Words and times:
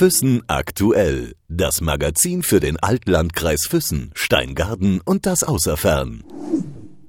Füssen 0.00 0.40
aktuell. 0.46 1.34
Das 1.50 1.82
Magazin 1.82 2.42
für 2.42 2.58
den 2.58 2.78
Altlandkreis 2.78 3.66
Füssen, 3.66 4.12
Steingarten 4.14 5.02
und 5.04 5.26
das 5.26 5.42
Außerfern. 5.42 6.24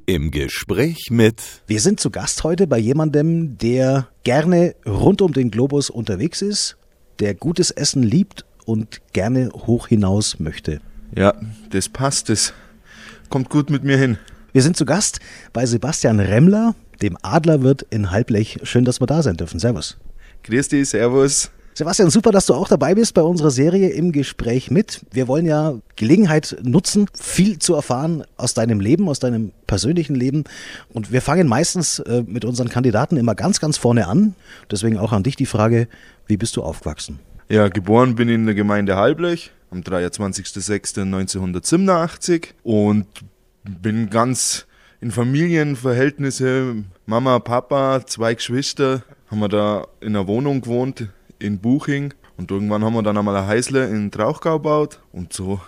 Im 0.05 0.29
Gespräch 0.29 1.07
mit. 1.09 1.41
Wir 1.67 1.79
sind 1.79 2.01
zu 2.01 2.09
Gast 2.09 2.43
heute 2.43 2.67
bei 2.67 2.77
jemandem, 2.77 3.57
der 3.57 4.09
gerne 4.25 4.75
rund 4.85 5.21
um 5.21 5.31
den 5.31 5.51
Globus 5.51 5.89
unterwegs 5.89 6.41
ist, 6.41 6.75
der 7.21 7.33
gutes 7.33 7.71
Essen 7.71 8.03
liebt 8.03 8.43
und 8.65 8.99
gerne 9.13 9.51
hoch 9.53 9.87
hinaus 9.87 10.41
möchte. 10.41 10.81
Ja, 11.15 11.33
das 11.69 11.87
passt. 11.87 12.27
Das 12.27 12.51
kommt 13.29 13.49
gut 13.49 13.69
mit 13.69 13.85
mir 13.85 13.95
hin. 13.95 14.17
Wir 14.51 14.63
sind 14.63 14.75
zu 14.75 14.83
Gast 14.83 15.21
bei 15.53 15.65
Sebastian 15.65 16.19
Remmler, 16.19 16.75
dem 17.01 17.17
Adlerwirt 17.21 17.83
in 17.89 18.11
Halblech. 18.11 18.59
Schön, 18.63 18.83
dass 18.83 18.99
wir 18.99 19.07
da 19.07 19.23
sein 19.23 19.37
dürfen. 19.37 19.61
Servus. 19.61 19.97
Grüß 20.43 20.67
dich, 20.67 20.89
Servus. 20.89 21.51
Sebastian, 21.81 22.11
super, 22.11 22.31
dass 22.31 22.45
du 22.45 22.53
auch 22.53 22.67
dabei 22.67 22.93
bist 22.93 23.15
bei 23.15 23.23
unserer 23.23 23.49
Serie 23.49 23.89
im 23.89 24.11
Gespräch 24.11 24.69
mit. 24.69 25.01
Wir 25.11 25.27
wollen 25.27 25.47
ja 25.47 25.73
Gelegenheit 25.95 26.55
nutzen, 26.61 27.07
viel 27.19 27.57
zu 27.57 27.73
erfahren 27.73 28.23
aus 28.37 28.53
deinem 28.53 28.79
Leben, 28.79 29.09
aus 29.09 29.17
deinem 29.17 29.51
persönlichen 29.65 30.13
Leben. 30.13 30.43
Und 30.93 31.11
wir 31.11 31.23
fangen 31.23 31.47
meistens 31.47 31.97
äh, 31.97 32.23
mit 32.27 32.45
unseren 32.45 32.69
Kandidaten 32.69 33.17
immer 33.17 33.33
ganz, 33.33 33.59
ganz 33.59 33.77
vorne 33.77 34.05
an. 34.05 34.35
Deswegen 34.69 34.99
auch 34.99 35.11
an 35.11 35.23
dich 35.23 35.35
die 35.35 35.47
Frage, 35.47 35.87
wie 36.27 36.37
bist 36.37 36.55
du 36.55 36.61
aufgewachsen? 36.61 37.17
Ja, 37.49 37.67
geboren 37.67 38.13
bin 38.13 38.29
in 38.29 38.45
der 38.45 38.53
Gemeinde 38.53 38.95
Halblech 38.95 39.49
am 39.71 39.79
23.06.1987 39.79 42.49
und 42.61 43.07
bin 43.63 44.11
ganz 44.11 44.67
in 44.99 45.09
Familienverhältnisse, 45.09 46.83
Mama, 47.07 47.39
Papa, 47.39 48.05
zwei 48.05 48.35
Geschwister, 48.35 49.01
haben 49.31 49.39
wir 49.39 49.49
da 49.49 49.87
in 49.99 50.09
einer 50.09 50.27
Wohnung 50.27 50.61
gewohnt 50.61 51.07
in 51.41 51.59
Buching 51.59 52.13
und 52.37 52.51
irgendwann 52.51 52.83
haben 52.83 52.93
wir 52.93 53.03
dann 53.03 53.17
einmal 53.17 53.35
ein 53.35 53.47
Häusle 53.47 53.87
in 53.87 54.11
Trauchgau 54.11 54.59
gebaut 54.59 54.99
und 55.11 55.33
so 55.33 55.59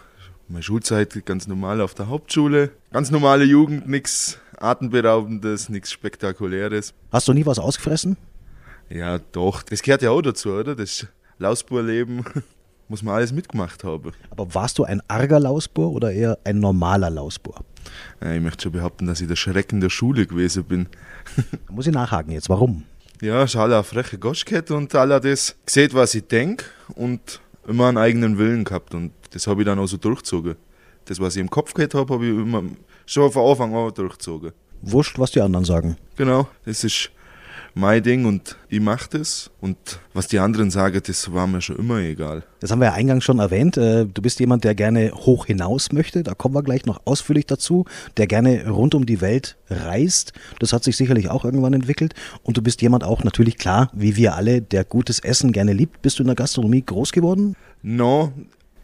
meine 0.48 0.64
Schulzeit 0.64 1.26
ganz 1.26 1.48
normal 1.48 1.82
auf 1.82 1.94
der 1.94 2.08
Hauptschule, 2.08 2.72
ganz 2.92 3.12
normale 3.12 3.44
Jugend, 3.44 3.88
nichts 3.88 4.40
atemberaubendes, 4.58 5.70
nichts 5.70 5.92
spektakuläres. 5.92 6.94
Hast 7.12 7.28
du 7.28 7.34
nie 7.34 7.46
was 7.46 7.60
ausgefressen? 7.60 8.18
Ja, 8.90 9.20
doch, 9.32 9.64
das 9.64 9.82
gehört 9.82 10.02
ja 10.02 10.12
auch 10.12 10.22
dazu, 10.22 10.52
oder? 10.52 10.76
Das 10.76 11.08
Lausburleben 11.40 12.24
muss 12.88 13.02
man 13.02 13.16
alles 13.16 13.32
mitgemacht 13.32 13.84
haben. 13.84 14.12
Aber 14.30 14.54
warst 14.54 14.78
du 14.78 14.84
ein 14.84 15.02
arger 15.08 15.40
Lausbur 15.40 15.92
oder 15.92 16.12
eher 16.12 16.38
ein 16.44 16.60
normaler 16.60 17.10
Lausbur? 17.10 17.64
Ja, 18.22 18.34
ich 18.34 18.42
möchte 18.42 18.64
schon 18.64 18.72
behaupten, 18.74 19.08
dass 19.08 19.22
ich 19.22 19.28
der 19.28 19.36
Schrecken 19.36 19.82
der 19.82 19.90
Schule 19.90 20.28
gewesen 20.28 20.64
bin. 20.66 20.88
da 21.36 21.74
muss 21.74 21.88
ich 21.88 21.94
nachhaken 21.94 22.32
jetzt, 22.32 22.50
warum? 22.50 22.84
Ja, 23.22 23.44
ich 23.44 23.56
habe 23.56 23.74
eine 23.74 23.84
freche 23.84 24.18
Gosch 24.18 24.46
gehabt 24.46 24.72
und 24.72 24.94
alle 24.96 25.20
das 25.20 25.56
gesehen, 25.66 25.92
was 25.94 26.14
ich 26.16 26.28
denke 26.28 26.66
und 26.96 27.42
immer 27.68 27.88
einen 27.88 27.98
eigenen 27.98 28.38
Willen 28.38 28.64
gehabt 28.64 28.94
und 28.94 29.12
das 29.32 29.48
habe 29.48 29.62
ich 29.62 29.66
dann 29.66 29.80
auch 29.80 29.88
so 29.88 29.98
durchgezogen. 29.98 30.56
Das, 31.06 31.20
was 31.20 31.36
ich 31.36 31.42
im 31.42 31.50
Kopf 31.50 31.74
gehabt 31.74 31.94
habe, 31.96 32.14
habe 32.14 32.26
ich 32.26 32.32
immer 32.32 32.64
schon 33.06 33.32
von 33.32 33.50
Anfang 33.50 33.76
an 33.76 33.94
durchgezogen. 33.94 34.52
Wurscht, 34.82 35.18
was 35.20 35.32
die 35.32 35.42
anderen 35.42 35.66
sagen. 35.66 35.98
Genau, 36.18 36.48
das 36.66 36.84
ist 36.84 37.12
mein 37.76 38.04
Ding 38.04 38.26
und 38.26 38.58
ich 38.70 38.80
mache 38.80 39.10
das. 39.18 39.50
Und 39.60 39.78
was 40.14 40.28
die 40.28 40.40
anderen 40.40 40.70
sagen, 40.70 41.02
das 41.06 41.34
war 41.34 41.48
mir 41.48 41.62
schon 41.62 41.78
immer 41.78 41.98
egal. 42.00 42.44
Das 42.60 42.72
haben 42.72 42.80
wir 42.80 42.86
ja 42.86 42.94
eingangs 42.94 43.24
schon 43.24 43.40
erwähnt. 43.40 43.78
Äh, 43.78 44.06
du 44.06 44.22
bist 44.22 44.40
jemand, 44.40 44.64
der 44.64 44.76
gerne 44.76 45.12
hoch 45.14 45.46
hinaus 45.46 45.92
möchte. 45.92 46.24
Da 46.24 46.34
kommen 46.34 46.56
wir 46.56 46.64
gleich 46.64 46.86
noch 46.86 47.02
ausführlich 47.06 47.46
dazu. 47.46 47.86
Der 48.18 48.28
gerne 48.28 48.70
rund 48.70 48.94
um 48.96 49.06
die 49.06 49.22
Welt 49.22 49.58
reist. 49.70 50.34
Das 50.60 50.74
hat 50.74 50.84
sich 50.84 50.98
sicherlich 50.98 51.30
auch 51.30 51.46
irgendwann 51.46 51.74
entwickelt. 51.74 52.14
Und 52.44 52.58
du 52.58 52.62
bist 52.62 52.82
jemand 52.82 53.04
auch 53.04 53.24
natürlich 53.24 53.58
klar, 53.58 53.90
wie 53.94 54.16
wir 54.16 54.36
alle, 54.36 54.62
der 54.62 54.84
gutes 54.84 55.20
Essen 55.20 55.52
gerne 55.52 55.74
liebt. 55.74 56.02
Bist 56.02 56.20
du 56.20 56.24
in 56.24 56.28
der 56.28 56.36
Gastronomie 56.36 56.84
groß 56.86 57.12
geworden? 57.12 57.56
No, 57.82 58.32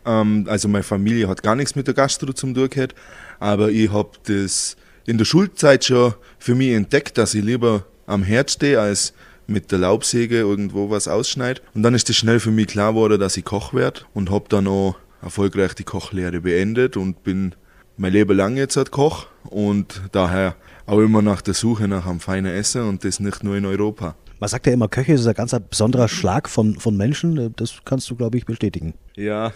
ähm, 0.05 0.47
also 0.49 0.67
meine 0.67 0.83
Familie 0.83 1.27
hat 1.27 1.43
gar 1.43 1.55
nichts 1.55 1.75
mit 1.75 1.87
der 1.87 1.93
Gastro 1.93 2.33
zum 2.33 2.53
tun 2.55 2.69
gehabt. 2.69 2.95
Aber 3.39 3.69
ich 3.69 3.91
habe 3.91 4.11
das 4.25 4.75
in 5.05 5.17
der 5.17 5.25
Schulzeit 5.25 5.85
schon 5.85 6.13
für 6.37 6.55
mich 6.55 6.71
entdeckt, 6.73 7.17
dass 7.17 7.33
ich 7.33 7.43
lieber 7.43 7.85
am 8.09 8.23
Herd 8.23 8.51
stehe, 8.51 8.79
als 8.79 9.13
mit 9.47 9.71
der 9.71 9.79
Laubsäge 9.79 10.39
irgendwo 10.39 10.89
was 10.89 11.07
ausschneide. 11.07 11.61
Und 11.73 11.83
dann 11.83 11.93
ist 11.93 12.09
es 12.09 12.15
schnell 12.15 12.39
für 12.39 12.51
mich 12.51 12.67
klar 12.67 12.93
geworden, 12.93 13.19
dass 13.19 13.37
ich 13.37 13.45
Koch 13.45 13.73
werde 13.73 14.01
und 14.13 14.29
habe 14.29 14.45
dann 14.49 14.67
auch 14.67 14.95
erfolgreich 15.21 15.73
die 15.73 15.83
Kochlehre 15.83 16.41
beendet 16.41 16.97
und 16.97 17.23
bin 17.23 17.55
mein 17.97 18.13
Leben 18.13 18.37
lang 18.37 18.57
jetzt 18.57 18.77
halt 18.77 18.91
Koch 18.91 19.27
und 19.43 20.01
daher 20.11 20.55
auch 20.85 20.99
immer 20.99 21.21
nach 21.21 21.41
der 21.41 21.53
Suche 21.53 21.87
nach 21.87 22.07
einem 22.07 22.19
feinen 22.19 22.53
Essen 22.53 22.83
und 22.83 23.03
das 23.03 23.19
nicht 23.19 23.43
nur 23.43 23.57
in 23.57 23.65
Europa. 23.65 24.15
Man 24.39 24.49
sagt 24.49 24.67
ja 24.67 24.73
immer, 24.73 24.87
Köche 24.87 25.13
ist 25.13 25.27
ein 25.27 25.33
ganz 25.33 25.53
besonderer 25.69 26.07
Schlag 26.07 26.47
von, 26.47 26.79
von 26.79 26.95
Menschen. 26.95 27.53
Das 27.57 27.79
kannst 27.83 28.09
du, 28.09 28.15
glaube 28.15 28.37
ich, 28.37 28.45
bestätigen. 28.45 28.93
Ja, 29.15 29.51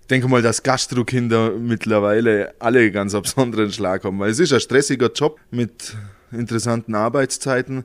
ich 0.00 0.06
denke 0.10 0.26
mal, 0.26 0.42
dass 0.42 0.62
Gastrokinder 0.62 1.52
mittlerweile 1.52 2.54
alle 2.58 2.80
einen 2.80 2.92
ganz 2.92 3.12
besonderen 3.12 3.70
Schlag 3.70 4.02
haben, 4.02 4.18
weil 4.18 4.30
es 4.30 4.40
ist 4.40 4.52
ein 4.52 4.60
stressiger 4.60 5.12
Job 5.12 5.38
mit 5.52 5.94
interessanten 6.32 6.94
Arbeitszeiten. 6.94 7.84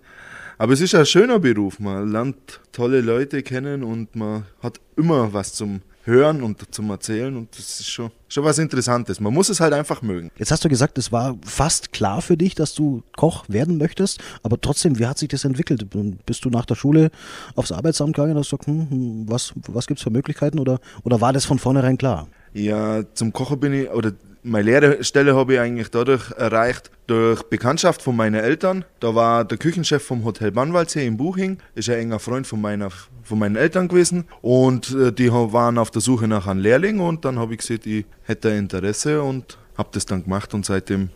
Aber 0.57 0.73
es 0.73 0.81
ist 0.81 0.95
ein 0.95 1.05
schöner 1.05 1.39
Beruf. 1.39 1.79
Man 1.79 2.11
lernt 2.11 2.61
tolle 2.71 3.01
Leute 3.01 3.43
kennen 3.43 3.83
und 3.83 4.15
man 4.15 4.45
hat 4.61 4.79
immer 4.95 5.33
was 5.33 5.53
zum 5.53 5.81
Hören 6.05 6.43
und 6.43 6.73
zum 6.75 6.89
Erzählen 6.89 7.35
und 7.37 7.57
das 7.57 7.79
ist 7.79 7.87
schon, 7.87 8.11
schon 8.27 8.43
was 8.43 8.57
Interessantes. 8.57 9.21
Man 9.21 9.33
muss 9.33 9.47
es 9.47 9.61
halt 9.61 9.73
einfach 9.73 10.01
mögen. 10.01 10.31
Jetzt 10.37 10.51
hast 10.51 10.65
du 10.65 10.69
gesagt, 10.69 10.97
es 10.97 11.13
war 11.13 11.37
fast 11.45 11.93
klar 11.93 12.21
für 12.21 12.35
dich, 12.35 12.55
dass 12.55 12.73
du 12.73 13.03
Koch 13.15 13.45
werden 13.47 13.77
möchtest, 13.77 14.19
aber 14.43 14.59
trotzdem, 14.59 14.99
wie 14.99 15.05
hat 15.05 15.17
sich 15.17 15.29
das 15.29 15.45
entwickelt? 15.45 15.87
Bist 16.25 16.43
du 16.43 16.49
nach 16.49 16.65
der 16.65 16.75
Schule 16.75 17.09
aufs 17.55 17.71
Arbeitsamt 17.71 18.15
gegangen 18.15 18.33
und 18.33 18.39
hast 18.39 18.49
gesagt, 18.49 18.67
hm, 18.67 18.89
hm 18.89 19.25
was, 19.29 19.53
was 19.67 19.87
gibt 19.87 19.99
es 19.99 20.03
für 20.03 20.09
Möglichkeiten 20.09 20.59
oder, 20.59 20.81
oder 21.03 21.21
war 21.21 21.31
das 21.31 21.45
von 21.45 21.57
vornherein 21.57 21.97
klar? 21.97 22.27
Ja, 22.53 23.03
zum 23.13 23.31
Kochen 23.31 23.59
bin 23.61 23.73
ich, 23.73 23.89
oder 23.89 24.11
meine 24.43 24.79
Lehrstelle 24.79 25.35
habe 25.35 25.53
ich 25.53 25.59
eigentlich 25.59 25.89
dadurch 25.89 26.31
erreicht, 26.31 26.91
durch 27.07 27.43
Bekanntschaft 27.43 28.01
von 28.01 28.15
meinen 28.15 28.35
Eltern. 28.35 28.85
Da 28.99 29.15
war 29.15 29.45
der 29.45 29.57
Küchenchef 29.57 30.03
vom 30.03 30.23
Hotel 30.23 30.51
Bannwaldsee 30.51 31.05
in 31.05 31.17
Buching, 31.17 31.57
ist 31.75 31.89
ein 31.89 31.99
enger 31.99 32.19
Freund 32.19 32.45
von, 32.47 32.61
meiner, 32.61 32.89
von 33.23 33.39
meinen 33.39 33.55
Eltern 33.55 33.87
gewesen. 33.87 34.25
Und 34.41 34.91
äh, 34.91 35.11
die 35.11 35.31
waren 35.31 35.77
auf 35.77 35.91
der 35.91 36.01
Suche 36.01 36.27
nach 36.27 36.47
einem 36.47 36.61
Lehrling 36.61 36.99
und 36.99 37.25
dann 37.25 37.39
habe 37.39 37.53
ich 37.53 37.59
gesehen, 37.59 37.81
ich 37.85 38.05
hätte 38.23 38.49
Interesse 38.49 39.21
und 39.21 39.57
habe 39.77 39.89
das 39.93 40.05
dann 40.05 40.23
gemacht 40.23 40.53
und 40.53 40.65
seitdem 40.65 41.09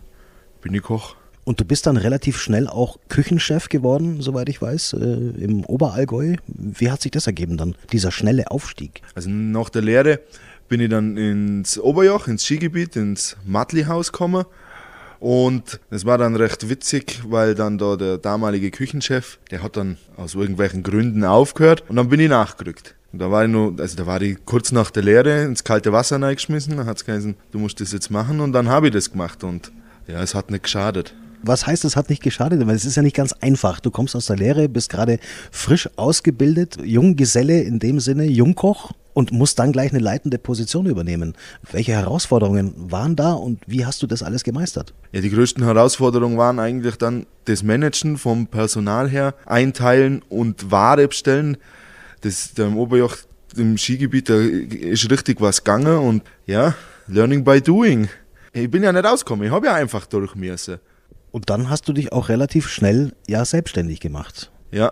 bin 0.62 0.74
ich 0.74 0.82
Koch. 0.82 1.16
Und 1.48 1.62
du 1.62 1.64
bist 1.64 1.88
dann 1.88 1.96
relativ 1.96 2.42
schnell 2.42 2.68
auch 2.68 2.98
Küchenchef 3.08 3.70
geworden, 3.70 4.22
soweit 4.22 4.50
ich 4.50 4.62
weiß, 4.62 4.94
äh, 4.94 4.98
im 5.42 5.64
Oberallgäu. 5.64 6.36
Wie 6.48 6.92
hat 6.92 7.02
sich 7.02 7.12
das 7.12 7.26
ergeben 7.26 7.56
dann, 7.56 7.76
dieser 7.94 8.12
schnelle 8.12 8.52
Aufstieg? 8.52 9.02
Also 9.16 9.30
nach 9.30 9.70
der 9.70 9.82
Lehre 9.82 10.20
bin 10.68 10.82
ich 10.82 10.90
dann 10.90 11.18
ins 11.18 11.80
Oberjoch, 11.80 12.28
ins 12.28 12.44
Skigebiet, 12.44 12.96
ins 12.96 13.38
Matli-Haus 13.46 14.12
gekommen. 14.12 14.46
Und 15.20 15.80
es 15.90 16.06
war 16.06 16.18
dann 16.18 16.36
recht 16.36 16.70
witzig, 16.70 17.22
weil 17.28 17.56
dann 17.56 17.78
da 17.78 17.96
der 17.96 18.18
damalige 18.18 18.70
Küchenchef, 18.70 19.40
der 19.50 19.64
hat 19.64 19.76
dann 19.76 19.98
aus 20.16 20.36
irgendwelchen 20.36 20.84
Gründen 20.84 21.24
aufgehört 21.24 21.84
und 21.88 21.96
dann 21.96 22.10
bin 22.10 22.20
ich 22.20 22.30
nachgerückt. 22.30 22.94
Und 23.12 23.20
da 23.20 23.32
war 23.32 23.46
ich 23.46 23.50
nur, 23.50 23.74
also 23.80 23.96
da 23.96 24.06
war 24.06 24.22
ich 24.22 24.38
kurz 24.46 24.72
nach 24.72 24.92
der 24.92 25.02
Lehre 25.04 25.44
ins 25.44 25.64
kalte 25.64 25.92
Wasser 25.92 26.22
reingeschmissen, 26.22 26.78
dann 26.78 26.86
hat 26.86 26.98
es 26.98 27.06
geheißen, 27.06 27.36
du 27.52 27.58
musst 27.58 27.82
das 27.82 27.94
jetzt 27.94 28.12
machen 28.12 28.40
und 28.42 28.54
dann 28.54 28.68
habe 28.70 28.88
ich 28.88 28.94
das 28.94 29.12
gemacht 29.12 29.44
und 29.44 29.72
ja, 30.08 30.22
es 30.22 30.36
hat 30.36 30.52
nicht 30.52 30.64
geschadet. 30.64 31.16
Was 31.44 31.68
heißt, 31.68 31.86
es 31.86 31.96
hat 31.96 32.10
nicht 32.10 32.24
geschadet? 32.24 32.66
Weil 32.66 32.76
es 32.76 32.86
ist 32.86 32.96
ja 32.96 33.04
nicht 33.04 33.16
ganz 33.16 33.34
einfach. 33.34 33.80
Du 33.80 33.92
kommst 33.92 34.16
aus 34.16 34.26
der 34.26 34.38
Lehre, 34.38 34.68
bist 34.70 34.90
gerade 34.90 35.20
frisch 35.52 35.90
ausgebildet, 35.96 36.78
Junggeselle 36.84 37.62
in 37.62 37.80
dem 37.80 38.00
Sinne, 38.00 38.26
Jungkoch 38.26 38.92
und 39.18 39.32
musst 39.32 39.58
dann 39.58 39.72
gleich 39.72 39.92
eine 39.92 40.00
leitende 40.00 40.38
Position 40.38 40.86
übernehmen. 40.86 41.34
Welche 41.72 41.94
Herausforderungen 41.94 42.74
waren 42.78 43.16
da 43.16 43.34
und 43.34 43.60
wie 43.66 43.84
hast 43.84 44.04
du 44.04 44.08
das 44.08 44.22
alles 44.22 44.44
gemeistert? 44.44 44.94
Ja, 45.12 45.22
die 45.22 45.32
größten 45.32 45.64
Herausforderungen 45.64 46.38
waren 46.38 46.60
eigentlich 46.60 46.98
dann 46.98 47.26
das 47.46 47.64
Managen 47.64 48.18
vom 48.18 48.46
Personal 48.46 49.10
her, 49.10 49.34
einteilen 49.48 50.22
und 50.30 50.70
Ware 50.70 51.08
bestellen. 51.08 51.58
Das 52.22 52.54
da 52.54 52.68
im 52.68 52.78
Oberjoch 52.78 53.16
im 53.56 53.78
Skigebiet, 53.78 54.30
da 54.30 54.36
ist 54.36 55.10
richtig 55.10 55.42
was 55.42 55.64
gegangen 55.64 55.98
und 55.98 56.22
ja, 56.46 56.76
learning 57.08 57.44
by 57.44 57.60
doing. 57.60 58.10
Ich 58.54 58.70
bin 58.70 58.84
ja 58.84 58.92
nicht 58.92 59.04
rausgekommen, 59.06 59.48
ich 59.48 59.52
habe 59.52 59.66
ja 59.66 59.74
einfach 59.74 60.06
durch 60.06 60.36
müssen. 60.36 60.78
Und 61.38 61.52
dann 61.52 61.70
hast 61.70 61.88
du 61.88 61.94
dich 61.94 62.12
auch 62.14 62.30
relativ 62.30 62.68
schnell 62.68 63.14
ja 63.28 63.46
selbstständig 63.46 64.00
gemacht. 64.00 64.50
Ja, 64.72 64.92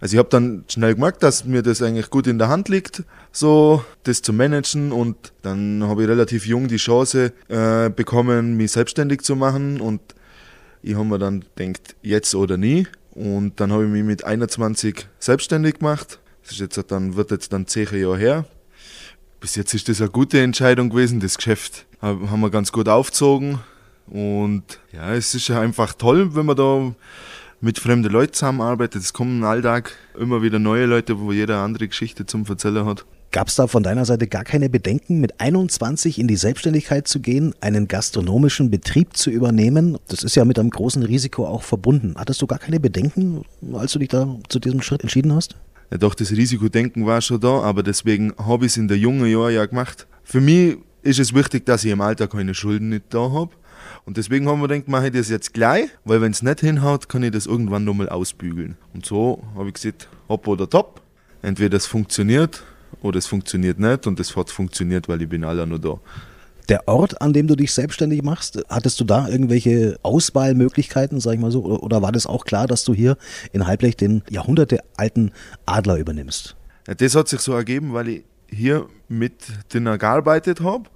also 0.00 0.14
ich 0.14 0.18
habe 0.18 0.28
dann 0.28 0.64
schnell 0.68 0.94
gemerkt, 0.94 1.24
dass 1.24 1.44
mir 1.44 1.62
das 1.62 1.82
eigentlich 1.82 2.08
gut 2.08 2.28
in 2.28 2.38
der 2.38 2.46
Hand 2.46 2.68
liegt, 2.68 3.02
so 3.32 3.84
das 4.04 4.22
zu 4.22 4.32
managen 4.32 4.92
und 4.92 5.32
dann 5.42 5.82
habe 5.82 6.04
ich 6.04 6.08
relativ 6.08 6.46
jung 6.46 6.68
die 6.68 6.76
Chance 6.76 7.32
äh, 7.48 7.90
bekommen, 7.90 8.56
mich 8.56 8.70
selbstständig 8.70 9.22
zu 9.22 9.34
machen 9.34 9.80
und 9.80 10.00
ich 10.82 10.94
habe 10.94 11.04
mir 11.04 11.18
dann 11.18 11.44
gedacht, 11.56 11.96
jetzt 12.00 12.32
oder 12.36 12.56
nie 12.56 12.86
und 13.10 13.58
dann 13.58 13.72
habe 13.72 13.84
ich 13.84 13.90
mich 13.90 14.04
mit 14.04 14.22
21 14.22 15.08
selbstständig 15.18 15.80
gemacht. 15.80 16.20
Das 16.44 16.52
ist 16.52 16.60
jetzt 16.60 16.92
dann, 16.92 17.16
wird 17.16 17.32
jetzt 17.32 17.52
dann 17.52 17.66
zehn 17.66 17.88
Jahre 17.92 18.18
her. 18.18 18.44
Bis 19.40 19.56
jetzt 19.56 19.74
ist 19.74 19.88
das 19.88 20.00
eine 20.00 20.10
gute 20.10 20.40
Entscheidung 20.40 20.90
gewesen. 20.90 21.18
Das 21.18 21.36
Geschäft 21.36 21.86
haben 22.00 22.40
wir 22.40 22.50
ganz 22.50 22.70
gut 22.70 22.88
aufgezogen. 22.88 23.58
Und 24.12 24.64
ja, 24.92 25.14
es 25.14 25.34
ist 25.34 25.48
ja 25.48 25.60
einfach 25.60 25.94
toll, 25.94 26.34
wenn 26.34 26.44
man 26.44 26.56
da 26.56 26.94
mit 27.62 27.78
fremden 27.78 28.12
Leuten 28.12 28.34
zusammenarbeitet. 28.34 29.02
Es 29.02 29.14
kommen 29.14 29.38
im 29.38 29.44
Alltag 29.44 29.96
immer 30.18 30.42
wieder 30.42 30.58
neue 30.58 30.84
Leute, 30.84 31.18
wo 31.18 31.32
jeder 31.32 31.60
andere 31.60 31.88
Geschichte 31.88 32.26
zum 32.26 32.44
Erzählen 32.46 32.84
hat. 32.84 33.06
Gab 33.30 33.48
es 33.48 33.54
da 33.54 33.66
von 33.66 33.82
deiner 33.82 34.04
Seite 34.04 34.26
gar 34.26 34.44
keine 34.44 34.68
Bedenken, 34.68 35.18
mit 35.22 35.40
21 35.40 36.18
in 36.18 36.28
die 36.28 36.36
Selbstständigkeit 36.36 37.08
zu 37.08 37.20
gehen, 37.20 37.54
einen 37.62 37.88
gastronomischen 37.88 38.68
Betrieb 38.68 39.16
zu 39.16 39.30
übernehmen? 39.30 39.96
Das 40.08 40.22
ist 40.22 40.34
ja 40.34 40.44
mit 40.44 40.58
einem 40.58 40.68
großen 40.68 41.02
Risiko 41.02 41.46
auch 41.46 41.62
verbunden. 41.62 42.14
Hattest 42.18 42.42
du 42.42 42.46
gar 42.46 42.58
keine 42.58 42.80
Bedenken, 42.80 43.46
als 43.72 43.92
du 43.92 43.98
dich 43.98 44.10
da 44.10 44.36
zu 44.50 44.58
diesem 44.58 44.82
Schritt 44.82 45.00
entschieden 45.00 45.34
hast? 45.34 45.56
Ja, 45.90 45.96
doch, 45.96 46.14
das 46.14 46.32
Risikodenken 46.32 47.06
war 47.06 47.22
schon 47.22 47.40
da, 47.40 47.62
aber 47.62 47.82
deswegen 47.82 48.34
habe 48.36 48.66
ich 48.66 48.72
es 48.72 48.76
in 48.76 48.88
der 48.88 48.98
jungen 48.98 49.30
Jahren 49.30 49.54
ja 49.54 49.64
gemacht. 49.64 50.06
Für 50.22 50.42
mich 50.42 50.76
ist 51.00 51.18
es 51.18 51.32
wichtig, 51.32 51.64
dass 51.64 51.84
ich 51.84 51.90
im 51.90 52.02
Alter 52.02 52.28
keine 52.28 52.52
Schulden 52.52 52.90
nicht 52.90 53.04
da 53.08 53.30
habe. 53.30 53.52
Und 54.04 54.16
deswegen 54.16 54.48
haben 54.48 54.60
wir 54.60 54.68
gedacht, 54.68 54.88
mache 54.88 55.06
ich 55.06 55.12
das 55.12 55.28
jetzt 55.28 55.54
gleich, 55.54 55.88
weil 56.04 56.20
wenn 56.20 56.32
es 56.32 56.42
nicht 56.42 56.60
hinhaut, 56.60 57.08
kann 57.08 57.22
ich 57.22 57.30
das 57.30 57.46
irgendwann 57.46 57.84
nochmal 57.84 58.08
ausbügeln. 58.08 58.76
Und 58.94 59.06
so 59.06 59.44
habe 59.54 59.68
ich 59.68 59.74
gesagt, 59.74 60.08
hopp 60.28 60.48
oder 60.48 60.68
top. 60.68 61.00
Entweder 61.40 61.76
es 61.76 61.86
funktioniert 61.86 62.64
oder 63.00 63.18
es 63.18 63.26
funktioniert 63.26 63.78
nicht 63.78 64.06
und 64.06 64.18
es 64.18 64.34
hat 64.36 64.50
funktioniert, 64.50 65.08
weil 65.08 65.22
ich 65.22 65.28
bin 65.28 65.44
alle 65.44 65.66
nur 65.66 65.78
da. 65.78 65.98
Der 66.68 66.86
Ort, 66.86 67.20
an 67.20 67.32
dem 67.32 67.48
du 67.48 67.56
dich 67.56 67.72
selbstständig 67.72 68.22
machst, 68.22 68.62
hattest 68.68 68.98
du 69.00 69.04
da 69.04 69.28
irgendwelche 69.28 69.98
Auswahlmöglichkeiten, 70.02 71.20
sag 71.20 71.34
ich 71.34 71.40
mal 71.40 71.50
so, 71.50 71.64
oder, 71.64 71.82
oder 71.82 72.02
war 72.02 72.12
das 72.12 72.26
auch 72.26 72.44
klar, 72.44 72.66
dass 72.66 72.84
du 72.84 72.94
hier 72.94 73.16
in 73.52 73.66
Halblech 73.66 73.96
den 73.96 74.22
jahrhundertealten 74.30 75.32
Adler 75.66 75.96
übernimmst? 75.98 76.56
Ja, 76.86 76.94
das 76.94 77.14
hat 77.14 77.28
sich 77.28 77.40
so 77.40 77.52
ergeben, 77.52 77.92
weil 77.92 78.08
ich 78.08 78.24
hier 78.48 78.86
mit 79.08 79.34
denen 79.72 79.98
gearbeitet 79.98 80.60
habe 80.60 80.88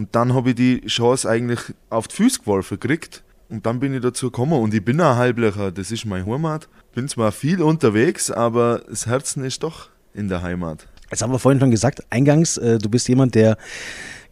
und 0.00 0.16
dann 0.16 0.32
habe 0.32 0.48
ich 0.48 0.54
die 0.54 0.80
Chance 0.86 1.28
eigentlich 1.28 1.60
auf 1.90 2.08
die 2.08 2.16
Füße 2.16 2.40
geworfen 2.40 2.80
gekriegt 2.80 3.22
und 3.50 3.66
dann 3.66 3.80
bin 3.80 3.92
ich 3.92 4.00
dazu 4.00 4.30
gekommen 4.30 4.54
und 4.54 4.72
ich 4.72 4.82
bin 4.82 4.98
ein 4.98 5.16
Halblecher, 5.16 5.70
das 5.70 5.90
ist 5.90 6.06
mein 6.06 6.24
Heimat. 6.24 6.70
Bin 6.94 7.06
zwar 7.06 7.32
viel 7.32 7.60
unterwegs, 7.60 8.30
aber 8.30 8.80
das 8.88 9.04
Herzen 9.04 9.44
ist 9.44 9.62
doch 9.62 9.90
in 10.14 10.28
der 10.28 10.40
Heimat. 10.40 10.88
Jetzt 11.10 11.20
haben 11.20 11.32
wir 11.32 11.38
vorhin 11.38 11.60
schon 11.60 11.70
gesagt, 11.70 12.02
eingangs, 12.08 12.56
äh, 12.56 12.78
du 12.78 12.88
bist 12.88 13.08
jemand, 13.08 13.34
der 13.34 13.58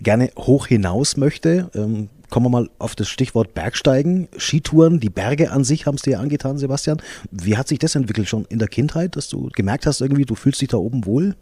gerne 0.00 0.30
hoch 0.38 0.68
hinaus 0.68 1.18
möchte. 1.18 1.70
Ähm, 1.74 2.08
kommen 2.30 2.46
wir 2.46 2.50
mal 2.50 2.70
auf 2.78 2.96
das 2.96 3.10
Stichwort 3.10 3.52
Bergsteigen, 3.52 4.28
Skitouren, 4.38 5.00
die 5.00 5.10
Berge 5.10 5.52
an 5.52 5.64
sich 5.64 5.84
haben 5.84 5.96
es 5.96 6.02
dir 6.02 6.18
angetan, 6.18 6.56
Sebastian. 6.56 7.02
Wie 7.30 7.58
hat 7.58 7.68
sich 7.68 7.78
das 7.78 7.94
entwickelt 7.94 8.26
schon 8.26 8.46
in 8.46 8.58
der 8.58 8.68
Kindheit, 8.68 9.16
dass 9.16 9.28
du 9.28 9.50
gemerkt 9.54 9.84
hast, 9.84 10.00
irgendwie, 10.00 10.24
du 10.24 10.34
fühlst 10.34 10.62
dich 10.62 10.68
da 10.68 10.78
oben 10.78 11.04
wohl? 11.04 11.36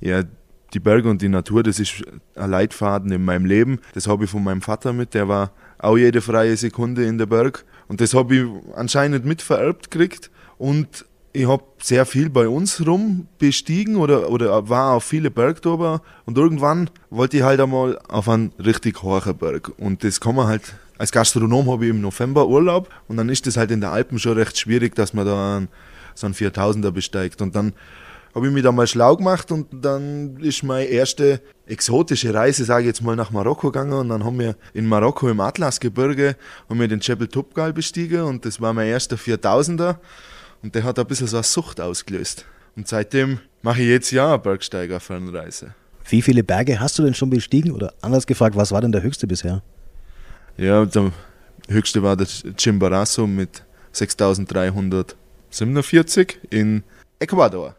Ja, 0.00 0.24
die 0.74 0.80
Berge 0.80 1.08
und 1.10 1.22
die 1.22 1.28
Natur, 1.28 1.62
das 1.62 1.78
ist 1.78 2.02
ein 2.34 2.50
Leitfaden 2.50 3.12
in 3.12 3.24
meinem 3.24 3.44
Leben. 3.44 3.80
Das 3.94 4.06
habe 4.06 4.24
ich 4.24 4.30
von 4.30 4.42
meinem 4.42 4.62
Vater 4.62 4.92
mit, 4.92 5.14
der 5.14 5.28
war 5.28 5.52
auch 5.78 5.96
jede 5.96 6.20
freie 6.20 6.56
Sekunde 6.56 7.04
in 7.04 7.18
der 7.18 7.26
Berg. 7.26 7.64
Und 7.88 8.00
das 8.00 8.14
habe 8.14 8.36
ich 8.36 8.46
anscheinend 8.74 9.24
mitvererbt 9.24 9.90
gekriegt. 9.90 10.30
Und 10.58 11.04
ich 11.32 11.48
habe 11.48 11.64
sehr 11.80 12.06
viel 12.06 12.28
bei 12.30 12.46
uns 12.48 12.86
rum 12.86 13.26
bestiegen 13.38 13.96
oder, 13.96 14.30
oder 14.30 14.68
war 14.68 14.92
auf 14.92 15.04
viele 15.04 15.30
Bergtober 15.30 16.02
und 16.26 16.36
irgendwann 16.36 16.90
wollte 17.10 17.38
ich 17.38 17.42
halt 17.42 17.60
einmal 17.60 17.98
auf 18.08 18.28
einen 18.28 18.52
richtig 18.58 19.02
hohen 19.02 19.36
Berg. 19.36 19.72
Und 19.78 20.04
das 20.04 20.20
kann 20.20 20.34
man 20.34 20.46
halt, 20.46 20.74
als 20.98 21.10
Gastronom 21.10 21.70
habe 21.70 21.84
ich 21.86 21.90
im 21.90 22.02
November 22.02 22.46
Urlaub 22.48 22.90
und 23.08 23.16
dann 23.16 23.30
ist 23.30 23.46
das 23.46 23.56
halt 23.56 23.70
in 23.70 23.80
den 23.80 23.90
Alpen 23.90 24.18
schon 24.18 24.34
recht 24.34 24.58
schwierig, 24.58 24.94
dass 24.94 25.14
man 25.14 25.24
da 25.24 25.56
einen, 25.56 25.68
so 26.14 26.26
einen 26.26 26.34
4000er 26.34 26.90
besteigt. 26.90 27.40
Und 27.40 27.56
dann 27.56 27.72
habe 28.34 28.46
ich 28.46 28.52
mich 28.52 28.62
da 28.62 28.72
mal 28.72 28.86
schlau 28.86 29.16
gemacht 29.16 29.52
und 29.52 29.68
dann 29.72 30.36
ist 30.38 30.62
meine 30.62 30.86
erste 30.86 31.40
exotische 31.66 32.32
Reise, 32.32 32.64
sage 32.64 32.82
ich 32.82 32.86
jetzt 32.86 33.02
mal, 33.02 33.16
nach 33.16 33.30
Marokko 33.30 33.70
gegangen 33.70 33.92
und 33.92 34.08
dann 34.08 34.24
haben 34.24 34.38
wir 34.38 34.56
in 34.74 34.86
Marokko 34.86 35.28
im 35.28 35.40
Atlasgebirge 35.40 36.36
haben 36.68 36.80
wir 36.80 36.88
den 36.88 37.00
Jebel 37.00 37.28
Topgal 37.28 37.72
bestiegen 37.72 38.22
und 38.22 38.44
das 38.44 38.60
war 38.60 38.72
mein 38.72 38.88
erster 38.88 39.16
4000er 39.16 39.96
und 40.62 40.74
der 40.74 40.84
hat 40.84 40.98
ein 40.98 41.06
bisschen 41.06 41.26
so 41.26 41.36
eine 41.36 41.44
Sucht 41.44 41.80
ausgelöst. 41.80 42.46
Und 42.76 42.88
seitdem 42.88 43.40
mache 43.60 43.82
ich 43.82 43.88
jetzt 43.88 44.10
ja 44.12 44.28
eine 44.28 44.38
Bergsteiger-Fernreise. 44.38 45.74
Wie 46.08 46.22
viele 46.22 46.42
Berge 46.42 46.80
hast 46.80 46.98
du 46.98 47.02
denn 47.02 47.14
schon 47.14 47.30
bestiegen? 47.30 47.72
Oder 47.72 47.94
anders 48.00 48.26
gefragt, 48.26 48.56
was 48.56 48.72
war 48.72 48.80
denn 48.80 48.92
der 48.92 49.02
höchste 49.02 49.26
bisher? 49.26 49.62
Ja, 50.56 50.84
der 50.84 51.12
höchste 51.68 52.02
war 52.02 52.16
der 52.16 52.26
Chimborazo 52.56 53.26
mit 53.26 53.64
6347 53.92 56.38
in 56.50 56.82
Ecuador. 57.18 57.76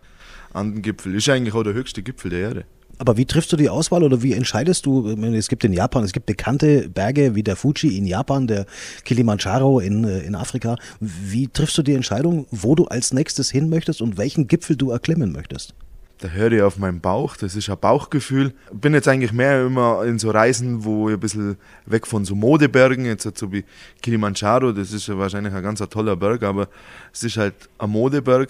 An 0.54 0.74
den 0.74 0.82
Gipfel. 0.82 1.16
Ist 1.16 1.30
eigentlich 1.30 1.54
auch 1.54 1.64
der 1.64 1.74
höchste 1.74 2.04
Gipfel 2.04 2.30
der 2.32 2.40
Erde. 2.40 2.66
Aber 3.00 3.18
wie 3.18 3.26
triffst 3.26 3.52
du 3.52 3.58
die 3.58 3.70
Auswahl 3.70 4.04
oder 4.04 4.22
wie 4.22 4.34
entscheidest 4.34 4.86
du? 4.86 5.10
Es 5.34 5.50
gibt 5.50 5.64
in 5.64 5.74
Japan, 5.74 6.04
es 6.04 6.14
gibt 6.14 6.26
bekannte 6.26 6.90
Berge 6.90 7.36
wie 7.36 7.44
der 7.44 7.56
Fuji 7.56 7.98
in 7.98 8.06
Japan, 8.06 8.48
der 8.48 8.66
Kilimanjaro 9.04 9.80
in, 9.80 10.04
äh, 10.04 10.20
in 10.20 10.36
Afrika. 10.36 10.78
Wie 11.00 11.48
triffst 11.48 11.78
du 11.78 11.82
die 11.82 11.94
Entscheidung, 11.94 12.46
wo 12.52 12.76
du 12.76 12.86
als 12.86 13.12
nächstes 13.12 13.50
hin 13.50 13.70
möchtest 13.70 14.02
und 14.02 14.18
welchen 14.18 14.48
Gipfel 14.48 14.76
du 14.76 14.92
erklimmen 14.92 15.32
möchtest? 15.32 15.74
Da 16.20 16.30
höre 16.30 16.54
ich 16.54 16.62
auf 16.62 16.78
meinen 16.78 17.02
Bauch, 17.02 17.36
das 17.36 17.56
ist 17.56 17.70
ein 17.70 17.78
Bauchgefühl. 17.78 18.54
Ich 18.72 18.80
bin 18.80 18.94
jetzt 18.94 19.10
eigentlich 19.10 19.34
mehr 19.34 19.66
immer 19.66 20.06
in 20.06 20.20
so 20.20 20.32
Reisen, 20.32 20.86
wo 20.86 21.10
ich 21.10 21.16
ein 21.16 21.20
bisschen 21.20 21.58
weg 21.86 22.08
von 22.08 22.24
so 22.24 22.36
Modebergen, 22.36 23.04
jetzt 23.06 23.28
so 23.38 23.52
wie 23.52 23.66
Kilimanjaro, 24.02 24.72
das 24.72 24.94
ist 24.94 25.08
ja 25.08 25.18
wahrscheinlich 25.18 25.54
ein 25.54 25.64
ganz 25.64 25.80
toller 25.90 26.16
Berg, 26.16 26.44
aber 26.44 26.70
es 27.12 27.24
ist 27.24 27.36
halt 27.36 27.56
ein 27.78 27.90
Modeberg 27.90 28.50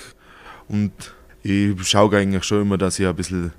und 0.67 0.91
ich 1.43 1.87
schaue 1.87 2.17
eigentlich 2.17 2.43
schon 2.43 2.61
immer, 2.61 2.77
dass 2.77 2.97
ich 2.99 3.05
ein 3.05 3.15
bisschen 3.15 3.51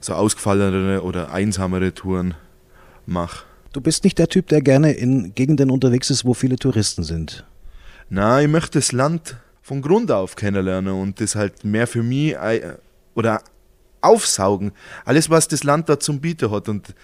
so 0.00 0.14
ausgefallenere 0.14 1.02
oder 1.02 1.32
einsamere 1.32 1.94
Touren 1.94 2.34
mache. 3.06 3.44
Du 3.72 3.80
bist 3.80 4.04
nicht 4.04 4.18
der 4.18 4.28
Typ, 4.28 4.48
der 4.48 4.60
gerne 4.60 4.92
in 4.92 5.34
Gegenden 5.34 5.70
unterwegs 5.70 6.10
ist, 6.10 6.24
wo 6.24 6.34
viele 6.34 6.56
Touristen 6.56 7.02
sind. 7.02 7.46
Na, 8.10 8.42
ich 8.42 8.48
möchte 8.48 8.78
das 8.78 8.92
Land 8.92 9.36
von 9.62 9.80
Grund 9.80 10.10
auf 10.10 10.36
kennenlernen 10.36 10.92
und 10.92 11.20
das 11.20 11.34
halt 11.34 11.64
mehr 11.64 11.86
für 11.86 12.02
mich 12.02 12.36
oder 13.14 13.42
aufsaugen. 14.02 14.72
Alles, 15.04 15.30
was 15.30 15.48
das 15.48 15.64
Land 15.64 15.88
da 15.88 15.98
zum 15.98 16.20
Bieten 16.20 16.50
hat 16.50 16.68
und 16.68 16.94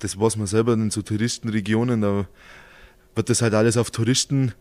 das, 0.00 0.18
was 0.20 0.36
man 0.36 0.46
selber 0.46 0.74
in 0.74 0.90
so 0.90 1.00
Touristenregionen, 1.00 2.02
da 2.02 2.26
wird 3.14 3.30
das 3.30 3.40
halt 3.40 3.54
alles 3.54 3.76
auf 3.76 3.90
Touristen 3.90 4.52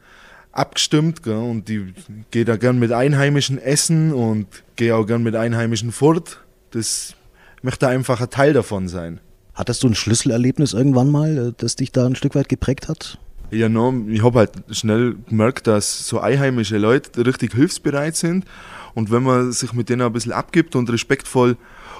abgestimmt 0.52 1.24
gell? 1.24 1.36
und 1.36 1.68
die 1.68 1.94
gehe 2.32 2.46
da 2.46 2.58
gern 2.58 2.80
mit 2.80 2.92
Einheimischen 2.92 3.58
essen 3.58 4.14
und 4.14 4.48
gehe 4.76 4.96
auch 4.96 5.06
gern 5.06 5.24
mit 5.24 5.36
Einheimischen 5.36 5.92
fort. 5.92 6.42
Das 6.72 7.16
möchte 7.62 7.88
einfach 7.88 8.22
ein 8.22 8.30
Teil 8.30 8.54
davon 8.54 8.88
sein. 8.88 9.20
Hattest 9.54 9.84
du 9.84 9.88
ein 9.88 9.96
Schlüsselerlebnis 9.96 10.74
irgendwann 10.74 11.12
mal, 11.12 11.38
äh, 11.38 11.54
das 11.58 11.76
dich 11.76 11.92
da 11.92 12.06
ein 12.06 12.16
Stück 12.16 12.36
weit 12.36 12.50
geprägt 12.50 12.88
hat? 12.88 13.18
Ja, 13.52 13.68
no, 13.68 13.94
ich 14.08 14.24
habe 14.24 14.40
halt 14.40 14.52
schnell 14.72 15.18
gemerkt, 15.28 15.68
dass 15.68 16.08
so 16.08 16.20
einheimische 16.20 16.78
Leute 16.78 17.26
richtig 17.26 17.54
hilfsbereit 17.54 18.16
sind 18.16 18.46
und 18.94 19.12
wenn 19.12 19.24
man 19.24 19.52
sich 19.52 19.74
mit 19.74 19.90
denen 19.90 20.04
ein 20.04 20.14
bisschen 20.14 20.32
abgibt 20.32 20.76
und 20.76 20.90
respektvoll 20.90 21.58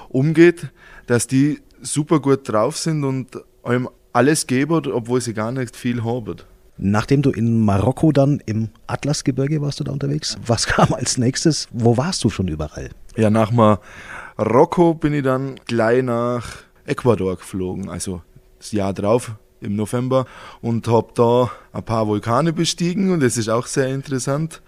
umgeht, 0.08 0.68
dass 1.06 1.26
die 1.26 1.60
super 1.82 2.20
gut 2.20 2.48
drauf 2.48 2.78
sind 2.78 3.04
und 3.04 3.38
einem 3.62 3.88
alles 4.14 4.46
geben, 4.46 4.86
obwohl 4.92 5.20
sie 5.20 5.34
gar 5.34 5.52
nicht 5.52 5.76
viel 5.76 6.04
haben. 6.04 6.36
Nachdem 6.84 7.22
du 7.22 7.30
in 7.30 7.60
Marokko 7.60 8.10
dann 8.10 8.42
im 8.44 8.68
Atlasgebirge 8.88 9.62
warst 9.62 9.78
du 9.78 9.84
da 9.84 9.92
unterwegs, 9.92 10.36
was 10.44 10.66
kam 10.66 10.92
als 10.92 11.16
nächstes? 11.16 11.68
Wo 11.70 11.96
warst 11.96 12.24
du 12.24 12.28
schon 12.28 12.48
überall? 12.48 12.90
Ja, 13.16 13.30
nach 13.30 13.52
Marokko 13.52 14.94
bin 14.94 15.14
ich 15.14 15.22
dann 15.22 15.60
gleich 15.64 16.02
nach 16.02 16.44
Ecuador 16.84 17.36
geflogen, 17.36 17.88
also 17.88 18.22
das 18.58 18.72
Jahr 18.72 18.92
drauf 18.92 19.30
im 19.60 19.76
November 19.76 20.26
und 20.60 20.88
habe 20.88 21.12
da 21.14 21.52
ein 21.72 21.84
paar 21.84 22.08
Vulkane 22.08 22.52
bestiegen 22.52 23.12
und 23.12 23.20
das 23.20 23.36
ist 23.36 23.48
auch 23.48 23.68
sehr 23.68 23.86
interessant 23.86 24.60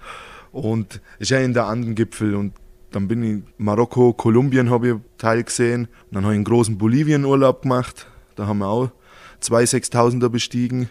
und 0.53 1.01
ist 1.19 1.33
ja 1.33 1.41
in 1.41 1.53
der 1.53 1.67
Andengipfel 1.67 2.37
und 2.37 2.53
dann 2.93 3.09
bin 3.09 3.25
ich 3.25 3.43
Marokko, 3.59 4.13
Kolumbien 4.13 4.71
habe 4.71 4.89
ich 4.89 4.95
Teil 5.19 5.43
gesehen 5.43 5.89
und 6.11 6.13
dann 6.15 6.23
habe 6.23 6.35
ich 6.35 6.37
einen 6.37 6.45
großen 6.45 6.79
Bolivien-Urlaub 6.79 7.63
gemacht, 7.63 8.07
da 8.37 8.47
haben 8.47 8.59
wir 8.59 8.69
auch 8.69 8.91
zwei 9.41 9.67
Sechstausender 9.67 10.29
bestiegen 10.29 10.89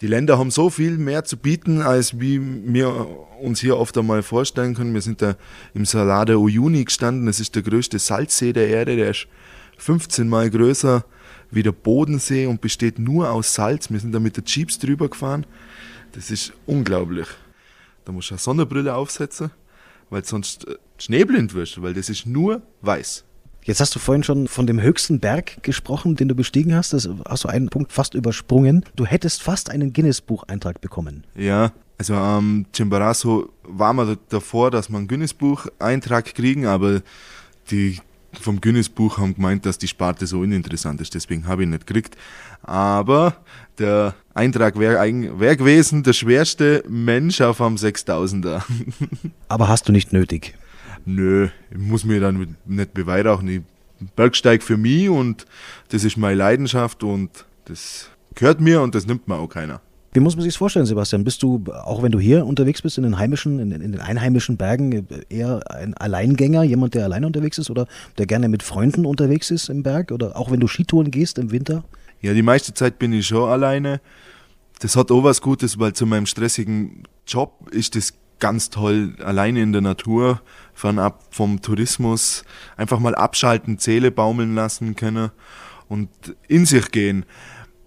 die 0.00 0.06
Länder 0.06 0.38
haben 0.38 0.50
so 0.50 0.70
viel 0.70 0.96
mehr 0.96 1.24
zu 1.24 1.36
bieten, 1.36 1.82
als 1.82 2.18
wie 2.18 2.40
wir 2.40 3.06
uns 3.40 3.60
hier 3.60 3.76
oft 3.76 3.96
einmal 3.98 4.22
vorstellen 4.22 4.74
können. 4.74 4.94
Wir 4.94 5.02
sind 5.02 5.20
da 5.20 5.36
im 5.74 5.84
Salade 5.84 6.38
Uyuni 6.38 6.84
gestanden. 6.84 7.26
Das 7.26 7.38
ist 7.38 7.54
der 7.54 7.62
größte 7.62 7.98
Salzsee 7.98 8.52
der 8.52 8.68
Erde. 8.68 8.96
Der 8.96 9.10
ist 9.10 9.26
15 9.76 10.28
Mal 10.28 10.48
größer 10.48 11.04
wie 11.50 11.62
der 11.62 11.72
Bodensee 11.72 12.46
und 12.46 12.60
besteht 12.60 12.98
nur 12.98 13.30
aus 13.30 13.54
Salz. 13.54 13.90
Wir 13.90 14.00
sind 14.00 14.12
da 14.12 14.20
mit 14.20 14.36
der 14.36 14.44
Jeeps 14.44 14.78
drüber 14.78 15.08
gefahren. 15.08 15.44
Das 16.12 16.30
ist 16.30 16.52
unglaublich. 16.66 17.26
Da 18.04 18.12
musst 18.12 18.30
du 18.30 18.34
eine 18.34 18.40
Sonnenbrille 18.40 18.94
aufsetzen, 18.94 19.50
weil 20.08 20.24
sonst 20.24 20.66
äh, 20.66 20.76
schneeblind 20.98 21.54
wirst, 21.54 21.80
weil 21.82 21.94
das 21.94 22.08
ist 22.08 22.26
nur 22.26 22.62
weiß. 22.80 23.24
Jetzt 23.62 23.80
hast 23.80 23.94
du 23.94 23.98
vorhin 23.98 24.22
schon 24.22 24.48
von 24.48 24.66
dem 24.66 24.80
höchsten 24.80 25.20
Berg 25.20 25.62
gesprochen, 25.62 26.16
den 26.16 26.28
du 26.28 26.34
bestiegen 26.34 26.74
hast. 26.74 26.92
Das 26.92 27.08
hast 27.28 27.44
du 27.44 27.48
einen 27.48 27.68
Punkt 27.68 27.92
fast 27.92 28.14
übersprungen. 28.14 28.84
Du 28.96 29.04
hättest 29.04 29.42
fast 29.42 29.70
einen 29.70 29.92
Guinness-Bucheintrag 29.92 30.80
bekommen. 30.80 31.24
Ja, 31.34 31.72
also 31.98 32.14
am 32.14 32.44
ähm, 32.44 32.66
Chimborazo 32.72 33.50
war 33.62 33.92
man 33.92 34.16
davor, 34.30 34.70
dass 34.70 34.88
man 34.88 35.00
einen 35.00 35.08
Guinness-Buch-Eintrag 35.08 36.34
kriegen, 36.34 36.66
aber 36.66 37.02
die 37.70 37.98
vom 38.32 38.60
Guinness-Buch 38.60 39.18
haben 39.18 39.34
gemeint, 39.34 39.66
dass 39.66 39.76
die 39.76 39.88
Sparte 39.88 40.26
so 40.26 40.40
uninteressant 40.40 41.00
ist, 41.00 41.14
deswegen 41.14 41.46
habe 41.46 41.62
ich 41.62 41.66
ihn 41.66 41.70
nicht 41.70 41.86
gekriegt. 41.86 42.16
Aber 42.62 43.36
der 43.78 44.14
Eintrag 44.34 44.78
wäre 44.78 44.98
wär 45.38 45.56
gewesen, 45.56 46.02
der 46.02 46.12
schwerste 46.12 46.84
Mensch 46.88 47.40
auf 47.40 47.60
einem 47.60 47.76
6000er. 47.76 48.62
Aber 49.48 49.68
hast 49.68 49.88
du 49.88 49.92
nicht 49.92 50.12
nötig? 50.12 50.54
Nö, 51.06 51.48
ich 51.70 51.78
muss 51.78 52.04
mir 52.04 52.20
dann 52.20 52.56
nicht 52.66 52.94
beweihräuchen. 52.94 53.48
Ich 53.48 53.60
Bergsteig 54.16 54.62
für 54.62 54.76
mich 54.76 55.08
und 55.08 55.46
das 55.90 56.04
ist 56.04 56.16
meine 56.16 56.36
Leidenschaft 56.36 57.02
und 57.02 57.44
das 57.66 58.08
gehört 58.34 58.60
mir 58.60 58.80
und 58.80 58.94
das 58.94 59.06
nimmt 59.06 59.28
mir 59.28 59.36
auch 59.36 59.48
keiner. 59.48 59.80
Wie 60.12 60.20
muss 60.20 60.34
man 60.34 60.42
sich 60.42 60.54
das 60.54 60.58
vorstellen, 60.58 60.86
Sebastian? 60.86 61.22
Bist 61.22 61.42
du, 61.42 61.62
auch 61.84 62.02
wenn 62.02 62.10
du 62.10 62.18
hier 62.18 62.44
unterwegs 62.44 62.82
bist 62.82 62.98
in 62.98 63.04
den 63.04 63.18
heimischen, 63.18 63.60
in, 63.60 63.70
in, 63.70 63.92
den 63.92 64.00
einheimischen 64.00 64.56
Bergen, 64.56 65.06
eher 65.28 65.60
ein 65.70 65.94
Alleingänger, 65.94 66.64
jemand, 66.64 66.94
der 66.94 67.04
alleine 67.04 67.28
unterwegs 67.28 67.58
ist 67.58 67.70
oder 67.70 67.86
der 68.18 68.26
gerne 68.26 68.48
mit 68.48 68.64
Freunden 68.64 69.06
unterwegs 69.06 69.52
ist 69.52 69.68
im 69.68 69.84
Berg? 69.84 70.10
Oder 70.10 70.36
auch 70.36 70.50
wenn 70.50 70.58
du 70.58 70.66
Skitouren 70.66 71.12
gehst 71.12 71.38
im 71.38 71.52
Winter? 71.52 71.84
Ja, 72.22 72.34
die 72.34 72.42
meiste 72.42 72.74
Zeit 72.74 72.98
bin 72.98 73.12
ich 73.12 73.28
schon 73.28 73.48
alleine. 73.48 74.00
Das 74.80 74.96
hat 74.96 75.12
auch 75.12 75.22
was 75.22 75.42
Gutes, 75.42 75.78
weil 75.78 75.92
zu 75.92 76.06
meinem 76.06 76.26
stressigen 76.26 77.04
Job 77.24 77.68
ist 77.70 77.94
das 77.94 78.14
ganz 78.40 78.70
toll, 78.70 79.14
alleine 79.22 79.62
in 79.62 79.72
der 79.72 79.82
Natur, 79.82 80.40
fernab 80.74 81.22
vom 81.30 81.62
Tourismus, 81.62 82.44
einfach 82.76 82.98
mal 82.98 83.14
abschalten, 83.14 83.78
Zähle 83.78 84.10
baumeln 84.10 84.54
lassen 84.54 84.96
können 84.96 85.30
und 85.88 86.08
in 86.48 86.66
sich 86.66 86.90
gehen. 86.90 87.24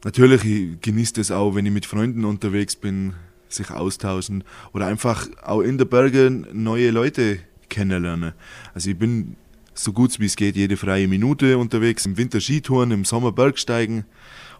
Natürlich, 0.03 0.45
ich 0.45 0.81
genieße 0.81 1.13
das 1.13 1.31
auch, 1.31 1.55
wenn 1.55 1.65
ich 1.65 1.71
mit 1.71 1.85
Freunden 1.85 2.25
unterwegs 2.25 2.75
bin, 2.75 3.13
sich 3.49 3.71
austauschen 3.71 4.43
oder 4.73 4.87
einfach 4.87 5.27
auch 5.43 5.61
in 5.61 5.77
der 5.77 5.85
Berge 5.85 6.29
neue 6.51 6.91
Leute 6.91 7.39
kennenlernen. 7.69 8.33
Also 8.73 8.89
ich 8.89 8.97
bin 8.97 9.35
so 9.73 9.91
gut 9.91 10.19
wie 10.19 10.25
es 10.25 10.35
geht 10.35 10.55
jede 10.55 10.77
freie 10.77 11.07
Minute 11.07 11.57
unterwegs, 11.57 12.05
im 12.05 12.17
Winter 12.17 12.39
Skitouren, 12.39 12.91
im 12.91 13.05
Sommer 13.05 13.31
Bergsteigen, 13.31 14.05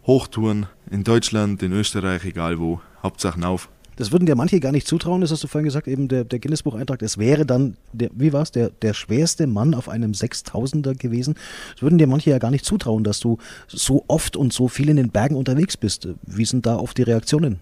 Hochtouren 0.05 0.65
in 0.89 1.03
Deutschland, 1.03 1.62
in 1.63 1.71
Österreich, 1.71 2.25
egal 2.25 2.59
wo, 2.59 2.81
Hauptsache 3.01 3.45
auf. 3.47 3.69
Das 3.95 4.12
würden 4.12 4.25
dir 4.25 4.35
manche 4.35 4.59
gar 4.59 4.71
nicht 4.71 4.88
zutrauen, 4.88 5.21
das 5.21 5.31
hast 5.31 5.43
du 5.43 5.47
vorhin 5.47 5.65
gesagt, 5.65 5.88
eben 5.88 6.07
der, 6.07 6.23
der 6.23 6.39
Guinness-Buch-Eintrag, 6.39 7.01
es 7.01 7.17
wäre 7.17 7.45
dann, 7.45 7.77
der, 7.91 8.09
wie 8.13 8.33
war 8.33 8.41
es, 8.41 8.51
der, 8.51 8.69
der 8.69 8.93
schwerste 8.93 9.45
Mann 9.47 9.73
auf 9.73 9.89
einem 9.89 10.13
Sechstausender 10.13 10.95
gewesen. 10.95 11.35
Das 11.73 11.83
würden 11.83 11.97
dir 11.97 12.07
manche 12.07 12.31
ja 12.31 12.39
gar 12.39 12.51
nicht 12.51 12.65
zutrauen, 12.65 13.03
dass 13.03 13.19
du 13.19 13.38
so 13.67 14.03
oft 14.07 14.35
und 14.35 14.51
so 14.51 14.67
viel 14.67 14.89
in 14.89 14.97
den 14.97 15.09
Bergen 15.09 15.35
unterwegs 15.35 15.77
bist. 15.77 16.07
Wie 16.25 16.45
sind 16.45 16.65
da 16.65 16.77
oft 16.77 16.97
die 16.97 17.03
Reaktionen? 17.03 17.59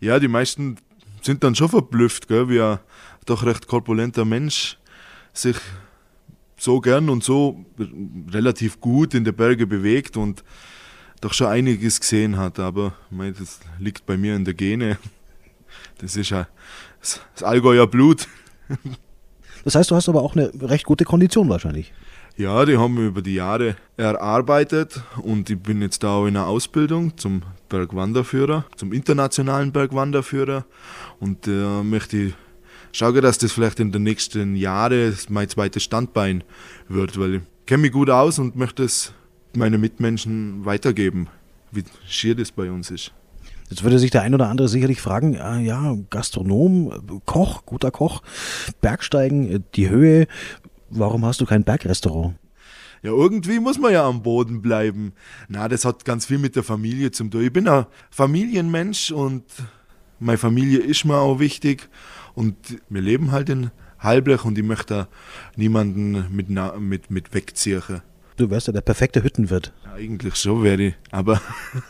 Ja, 0.00 0.18
die 0.18 0.28
meisten 0.28 0.76
sind 1.22 1.44
dann 1.44 1.54
schon 1.54 1.68
verblüfft, 1.68 2.28
gell, 2.28 2.48
wie 2.48 2.60
ein 2.60 2.78
doch 3.24 3.44
recht 3.44 3.66
korpulenter 3.66 4.24
Mensch 4.24 4.78
sich 5.32 5.56
so 6.56 6.80
gern 6.80 7.10
und 7.10 7.22
so 7.22 7.64
relativ 8.30 8.80
gut 8.80 9.14
in 9.14 9.24
der 9.24 9.32
Berge 9.32 9.66
bewegt 9.66 10.16
und 10.16 10.42
doch 11.20 11.34
schon 11.34 11.48
einiges 11.48 12.00
gesehen 12.00 12.36
hat. 12.36 12.58
Aber 12.58 12.94
das 13.10 13.60
liegt 13.78 14.06
bei 14.06 14.16
mir 14.16 14.36
in 14.36 14.44
der 14.44 14.54
Gene. 14.54 14.98
Das 15.98 16.16
ist 16.16 16.30
ja 16.30 16.46
das, 17.00 17.20
Allgäuer 17.42 17.86
Blut. 17.86 18.28
Das 19.64 19.74
heißt, 19.74 19.90
du 19.90 19.96
hast 19.96 20.08
aber 20.08 20.22
auch 20.22 20.36
eine 20.36 20.52
recht 20.60 20.84
gute 20.84 21.04
Kondition 21.04 21.48
wahrscheinlich. 21.48 21.92
Ja, 22.36 22.64
die 22.66 22.76
haben 22.76 22.96
wir 22.98 23.06
über 23.06 23.22
die 23.22 23.34
Jahre 23.34 23.76
erarbeitet 23.96 25.00
und 25.22 25.48
ich 25.48 25.58
bin 25.58 25.80
jetzt 25.80 26.02
da 26.02 26.16
auch 26.16 26.26
in 26.26 26.36
einer 26.36 26.46
Ausbildung 26.46 27.16
zum 27.16 27.42
Bergwanderführer, 27.70 28.66
zum 28.76 28.92
internationalen 28.92 29.72
Bergwanderführer 29.72 30.66
und 31.18 31.48
äh, 31.48 31.82
möchte 31.82 32.16
ich 32.18 32.34
schaue, 32.92 33.20
dass 33.22 33.38
das 33.38 33.52
vielleicht 33.52 33.80
in 33.80 33.90
den 33.90 34.02
nächsten 34.02 34.54
Jahren 34.54 35.16
mein 35.30 35.48
zweites 35.48 35.82
Standbein 35.82 36.44
wird, 36.88 37.18
weil 37.18 37.36
ich 37.36 37.42
kenne 37.66 37.82
mich 37.82 37.92
gut 37.92 38.10
aus 38.10 38.38
und 38.38 38.54
möchte 38.54 38.84
es 38.84 39.12
meinen 39.54 39.80
Mitmenschen 39.80 40.64
weitergeben, 40.64 41.28
wie 41.72 41.84
schier 42.06 42.34
das 42.34 42.52
bei 42.52 42.70
uns 42.70 42.90
ist. 42.90 43.12
Jetzt 43.68 43.82
würde 43.82 43.98
sich 43.98 44.10
der 44.10 44.22
ein 44.22 44.34
oder 44.34 44.48
andere 44.48 44.68
sicherlich 44.68 45.00
fragen, 45.00 45.34
äh, 45.34 45.60
ja, 45.60 45.96
Gastronom, 46.10 47.20
Koch, 47.26 47.66
guter 47.66 47.90
Koch, 47.90 48.22
Bergsteigen, 48.80 49.50
äh, 49.50 49.60
die 49.74 49.88
Höhe, 49.88 50.28
warum 50.90 51.24
hast 51.24 51.40
du 51.40 51.46
kein 51.46 51.64
Bergrestaurant? 51.64 52.36
Ja, 53.02 53.10
irgendwie 53.10 53.60
muss 53.60 53.78
man 53.78 53.92
ja 53.92 54.06
am 54.06 54.22
Boden 54.22 54.62
bleiben. 54.62 55.12
Na, 55.48 55.68
das 55.68 55.84
hat 55.84 56.04
ganz 56.04 56.26
viel 56.26 56.38
mit 56.38 56.56
der 56.56 56.62
Familie 56.62 57.10
zu 57.10 57.24
tun. 57.24 57.42
Ich 57.42 57.52
bin 57.52 57.68
ein 57.68 57.86
Familienmensch 58.10 59.10
und 59.10 59.44
meine 60.18 60.38
Familie 60.38 60.80
ist 60.80 61.04
mir 61.04 61.16
auch 61.16 61.38
wichtig. 61.38 61.88
Und 62.34 62.56
wir 62.88 63.02
leben 63.02 63.32
halt 63.32 63.48
in 63.48 63.70
Halblech 63.98 64.44
und 64.44 64.58
ich 64.58 64.64
möchte 64.64 65.08
niemanden 65.56 66.26
mit, 66.34 66.48
mit, 66.48 67.10
mit 67.10 67.34
wegziehen. 67.34 68.02
Du 68.36 68.50
wärst 68.50 68.66
ja 68.66 68.72
der 68.72 68.82
perfekte 68.82 69.22
Hüttenwirt. 69.22 69.72
Ja, 69.84 69.94
eigentlich 69.94 70.36
schon 70.36 70.62
wäre 70.62 70.82
ich, 70.82 70.94
aber 71.10 71.40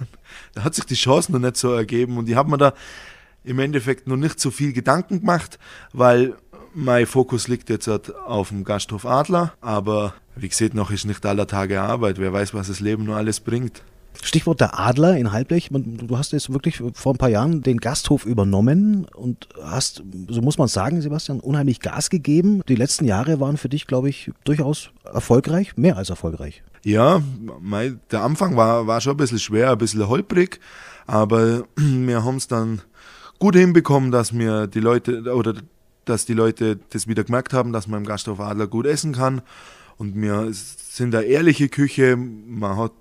da 0.55 0.65
hat 0.65 0.75
sich 0.75 0.85
die 0.85 0.95
Chance 0.95 1.33
noch 1.33 1.41
nicht 1.41 1.57
so 1.57 1.73
ergeben 1.73 2.19
und 2.19 2.29
ich 2.29 2.37
habe 2.37 2.51
mir 2.51 2.59
da 2.59 2.73
im 3.43 3.59
Endeffekt 3.59 4.07
noch 4.07 4.17
nicht 4.17 4.39
so 4.41 4.51
viel 4.51 4.73
Gedanken 4.73 5.21
gemacht, 5.21 5.59
weil 5.93 6.35
mein 6.75 7.07
Fokus 7.07 7.49
liegt 7.49 7.71
jetzt 7.71 7.89
halt 7.89 8.15
auf 8.15 8.51
dem 8.51 8.65
Gasthof 8.65 9.07
Adler, 9.07 9.55
aber 9.61 10.15
wie 10.37 10.49
gesagt, 10.49 10.75
noch 10.75 10.91
ist 10.91 11.07
nicht 11.07 11.25
aller 11.25 11.47
Tage 11.47 11.81
Arbeit. 11.81 12.19
Wer 12.19 12.33
weiß, 12.33 12.53
was 12.53 12.69
das 12.69 12.81
Leben 12.81 13.05
nur 13.05 13.17
alles 13.17 13.41
bringt. 13.41 13.83
Stichwort 14.23 14.61
der 14.61 14.79
Adler 14.79 15.17
in 15.17 15.33
Halblech. 15.33 15.69
Du 15.71 16.19
hast 16.19 16.33
jetzt 16.33 16.53
wirklich 16.53 16.83
vor 16.95 17.15
ein 17.15 17.19
paar 17.19 17.29
Jahren 17.29 17.63
den 17.63 17.79
Gasthof 17.79 18.27
übernommen 18.27 19.07
und 19.15 19.49
hast, 19.63 20.03
so 20.29 20.43
muss 20.43 20.59
man 20.59 20.69
sagen, 20.69 21.01
Sebastian, 21.01 21.41
unheimlich 21.41 21.81
Gas 21.81 22.11
gegeben. 22.11 22.63
Die 22.69 22.75
letzten 22.75 23.05
Jahre 23.05 23.41
waren 23.41 23.57
für 23.57 23.69
dich, 23.69 23.87
glaube 23.87 24.09
ich, 24.09 24.31
durchaus 24.45 24.91
erfolgreich, 25.05 25.77
mehr 25.77 25.97
als 25.97 26.11
erfolgreich. 26.11 26.63
Ja, 26.85 27.23
mein, 27.61 28.01
der 28.11 28.23
Anfang 28.23 28.57
war, 28.57 28.87
war 28.87 29.01
schon 29.01 29.15
ein 29.15 29.17
bisschen 29.17 29.39
schwer, 29.39 29.73
ein 29.73 29.79
bisschen 29.79 30.07
holprig, 30.09 30.61
aber 31.07 31.65
wir 31.77 32.25
haben 32.25 32.37
es 32.37 32.49
dann 32.49 32.81
gut 33.39 33.57
hinbekommen, 33.57 34.11
dass 34.11 34.33
mir 34.33 34.67
die 34.67 34.81
Leute 34.81 35.35
oder 35.35 35.55
dass 36.05 36.25
die 36.25 36.35
Leute 36.35 36.79
das 36.91 37.09
wieder 37.09 37.25
gemerkt 37.25 37.53
haben, 37.53 37.73
dass 37.73 37.89
man 37.89 38.01
im 38.03 38.07
Gasthof 38.07 38.41
Adler 38.41 38.69
gut 38.69 38.87
essen 38.87 39.13
kann. 39.13 39.43
Und 39.99 40.15
wir 40.21 40.49
sind 40.53 41.15
eine 41.15 41.25
ehrliche 41.25 41.69
Küche. 41.69 42.17
Man 42.17 42.77
hat 42.77 42.93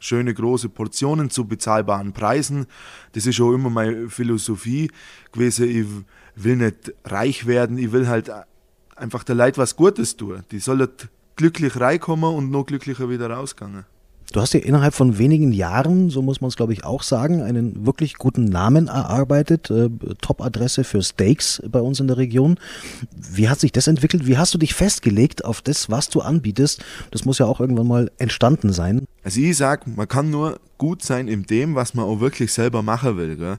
schöne 0.00 0.34
große 0.34 0.68
Portionen 0.68 1.30
zu 1.30 1.46
bezahlbaren 1.46 2.12
Preisen. 2.12 2.66
Das 3.12 3.26
ist 3.26 3.40
auch 3.40 3.52
immer 3.52 3.70
meine 3.70 4.08
Philosophie 4.08 4.90
gewesen. 5.30 5.68
Ich 5.68 6.42
will 6.42 6.56
nicht 6.56 6.92
reich 7.04 7.46
werden, 7.46 7.78
ich 7.78 7.92
will 7.92 8.08
halt 8.08 8.32
einfach 8.96 9.22
der 9.22 9.36
Leid 9.36 9.58
was 9.58 9.76
Gutes 9.76 10.16
tun. 10.16 10.42
Die 10.50 10.58
sollen 10.58 10.88
glücklich 11.36 11.78
reinkommen 11.78 12.34
und 12.34 12.50
noch 12.50 12.66
glücklicher 12.66 13.08
wieder 13.08 13.30
rausgehen. 13.30 13.84
Du 14.32 14.40
hast 14.40 14.54
ja 14.54 14.60
innerhalb 14.60 14.94
von 14.94 15.18
wenigen 15.18 15.52
Jahren, 15.52 16.08
so 16.08 16.22
muss 16.22 16.40
man 16.40 16.48
es 16.48 16.56
glaube 16.56 16.72
ich 16.72 16.84
auch 16.84 17.02
sagen, 17.02 17.42
einen 17.42 17.84
wirklich 17.84 18.14
guten 18.14 18.44
Namen 18.44 18.86
erarbeitet. 18.86 19.70
Äh, 19.70 19.90
Top-Adresse 20.20 20.84
für 20.84 21.02
Steaks 21.02 21.60
bei 21.68 21.80
uns 21.80 21.98
in 21.98 22.06
der 22.06 22.16
Region. 22.16 22.58
Wie 23.12 23.48
hat 23.48 23.58
sich 23.58 23.72
das 23.72 23.88
entwickelt? 23.88 24.26
Wie 24.26 24.38
hast 24.38 24.54
du 24.54 24.58
dich 24.58 24.74
festgelegt 24.74 25.44
auf 25.44 25.62
das, 25.62 25.90
was 25.90 26.08
du 26.08 26.20
anbietest? 26.20 26.84
Das 27.10 27.24
muss 27.24 27.38
ja 27.38 27.46
auch 27.46 27.60
irgendwann 27.60 27.88
mal 27.88 28.10
entstanden 28.18 28.72
sein. 28.72 29.04
Also 29.24 29.40
ich 29.40 29.56
sage, 29.56 29.90
man 29.90 30.06
kann 30.06 30.30
nur 30.30 30.60
gut 30.78 31.02
sein 31.02 31.26
in 31.26 31.44
dem, 31.44 31.74
was 31.74 31.94
man 31.94 32.04
auch 32.04 32.20
wirklich 32.20 32.52
selber 32.52 32.82
machen 32.82 33.16
will. 33.16 33.36
Gell? 33.36 33.58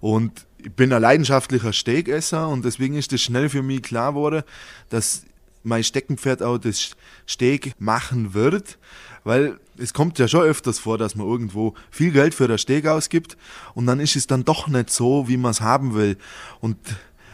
Und 0.00 0.46
ich 0.58 0.72
bin 0.72 0.92
ein 0.92 1.00
leidenschaftlicher 1.00 1.72
Steakesser 1.72 2.46
und 2.48 2.64
deswegen 2.64 2.94
ist 2.94 3.12
es 3.12 3.22
schnell 3.22 3.48
für 3.48 3.62
mich 3.62 3.82
klar 3.82 4.12
geworden, 4.12 4.42
dass 4.90 5.22
mein 5.62 5.84
Steckenpferd 5.84 6.42
auch 6.42 6.58
das 6.58 6.90
Steak 7.26 7.74
machen 7.78 8.34
wird, 8.34 8.78
weil 9.24 9.58
es 9.80 9.94
kommt 9.94 10.18
ja 10.18 10.28
schon 10.28 10.42
öfters 10.42 10.78
vor, 10.78 10.98
dass 10.98 11.14
man 11.14 11.26
irgendwo 11.26 11.74
viel 11.90 12.12
Geld 12.12 12.34
für 12.34 12.48
das 12.48 12.62
Steak 12.62 12.86
ausgibt 12.86 13.36
und 13.74 13.86
dann 13.86 14.00
ist 14.00 14.16
es 14.16 14.26
dann 14.26 14.44
doch 14.44 14.68
nicht 14.68 14.90
so, 14.90 15.28
wie 15.28 15.36
man 15.36 15.50
es 15.50 15.60
haben 15.60 15.94
will. 15.94 16.16
Und 16.60 16.76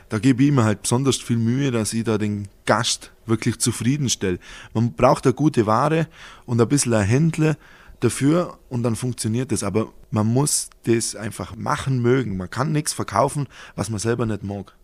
da 0.08 0.18
gebe 0.18 0.44
ich 0.44 0.52
mir 0.52 0.64
halt 0.64 0.82
besonders 0.82 1.16
viel 1.16 1.38
Mühe, 1.38 1.70
dass 1.70 1.92
ich 1.92 2.04
da 2.04 2.18
den 2.18 2.48
Gast 2.64 3.12
wirklich 3.26 3.58
zufriedenstelle. 3.58 4.38
Man 4.72 4.92
braucht 4.92 5.26
eine 5.26 5.34
gute 5.34 5.66
Ware 5.66 6.06
und 6.44 6.60
ein 6.60 6.68
bisschen 6.68 6.94
ein 6.94 7.04
Händler 7.04 7.56
dafür 8.00 8.58
und 8.68 8.82
dann 8.82 8.94
funktioniert 8.94 9.50
das. 9.50 9.64
Aber 9.64 9.92
man 10.10 10.26
muss 10.26 10.70
das 10.84 11.16
einfach 11.16 11.56
machen 11.56 12.00
mögen. 12.00 12.36
Man 12.36 12.50
kann 12.50 12.72
nichts 12.72 12.92
verkaufen, 12.92 13.48
was 13.74 13.90
man 13.90 13.98
selber 13.98 14.26
nicht 14.26 14.44
mag. 14.44 14.74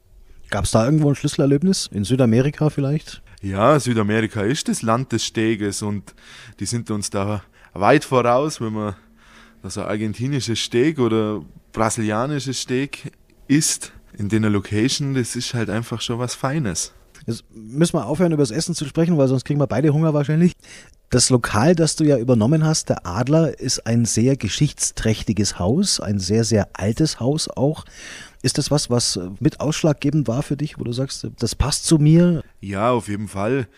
Gab 0.51 0.65
es 0.65 0.73
da 0.73 0.85
irgendwo 0.85 1.09
ein 1.09 1.15
Schlüsselerlebnis? 1.15 1.89
In 1.93 2.05
Südamerika 2.05 2.69
vielleicht? 2.69 3.23
Ja, 3.41 3.79
Südamerika 3.81 4.43
ist 4.43 4.69
das 4.69 4.83
Land 4.83 5.13
des 5.13 5.25
Steges 5.25 5.83
und 5.83 6.15
die 6.61 6.67
sind 6.67 6.91
uns 6.91 7.11
da 7.11 7.43
weit 7.73 8.05
voraus, 8.05 8.61
wenn 8.61 8.73
man 8.73 8.97
das 9.63 9.79
ein 9.79 9.85
argentinisches 9.85 10.59
Steak 10.59 10.99
oder 10.99 11.43
brasilianisches 11.73 12.61
Steak 12.61 13.13
isst 13.49 13.93
in 14.19 14.29
der 14.29 14.41
Location, 14.41 15.15
das 15.15 15.37
ist 15.37 15.55
halt 15.55 15.71
einfach 15.71 16.01
schon 16.01 16.19
was 16.19 16.35
Feines. 16.35 16.93
Jetzt 17.27 17.45
müssen 17.55 17.95
wir 17.95 18.07
aufhören, 18.07 18.33
über 18.33 18.43
das 18.43 18.51
Essen 18.51 18.75
zu 18.75 18.85
sprechen, 18.85 19.17
weil 19.17 19.29
sonst 19.29 19.45
kriegen 19.45 19.61
wir 19.61 19.67
beide 19.67 19.93
Hunger 19.93 20.13
wahrscheinlich. 20.13 20.53
Das 21.11 21.31
Lokal, 21.31 21.75
das 21.75 21.95
du 21.95 22.05
ja 22.05 22.17
übernommen 22.17 22.65
hast, 22.65 22.89
der 22.89 23.07
Adler, 23.07 23.59
ist 23.61 23.87
ein 23.87 24.07
sehr 24.07 24.37
geschichtsträchtiges 24.37 25.59
Haus, 25.59 26.01
ein 26.01 26.19
sehr, 26.19 26.43
sehr 26.43 26.69
altes 26.73 27.21
Haus 27.21 27.49
auch. 27.49 27.85
Ist 28.43 28.59
das 28.59 28.71
was, 28.71 28.91
was 28.91 29.21
mit 29.39 29.61
ausschlaggebend 29.61 30.27
war 30.27 30.43
für 30.43 30.57
dich, 30.57 30.79
wo 30.79 30.85
du 30.85 30.93
sagst, 30.93 31.29
das 31.39 31.55
passt 31.55 31.85
zu 31.85 31.99
mir? 31.99 32.43
Ja, 32.61 32.91
auf 32.91 33.09
jeden 33.09 33.29
Fall. 33.29 33.69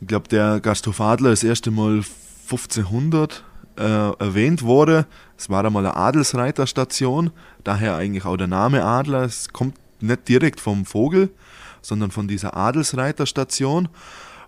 Ich 0.00 0.08
glaube, 0.08 0.28
der 0.28 0.60
Gasthof 0.60 1.00
Adler 1.00 1.30
das 1.30 1.44
erste 1.44 1.70
Mal 1.70 2.02
1500 2.50 3.44
äh, 3.78 3.82
erwähnt 3.82 4.62
wurde. 4.62 5.06
Es 5.38 5.48
war 5.48 5.64
einmal 5.64 5.86
eine 5.86 5.96
Adelsreiterstation, 5.96 7.30
daher 7.64 7.96
eigentlich 7.96 8.24
auch 8.24 8.36
der 8.36 8.46
Name 8.46 8.84
Adler. 8.84 9.22
Es 9.22 9.48
kommt 9.52 9.76
nicht 10.00 10.28
direkt 10.28 10.60
vom 10.60 10.84
Vogel, 10.84 11.30
sondern 11.80 12.10
von 12.10 12.28
dieser 12.28 12.56
Adelsreiterstation. 12.56 13.88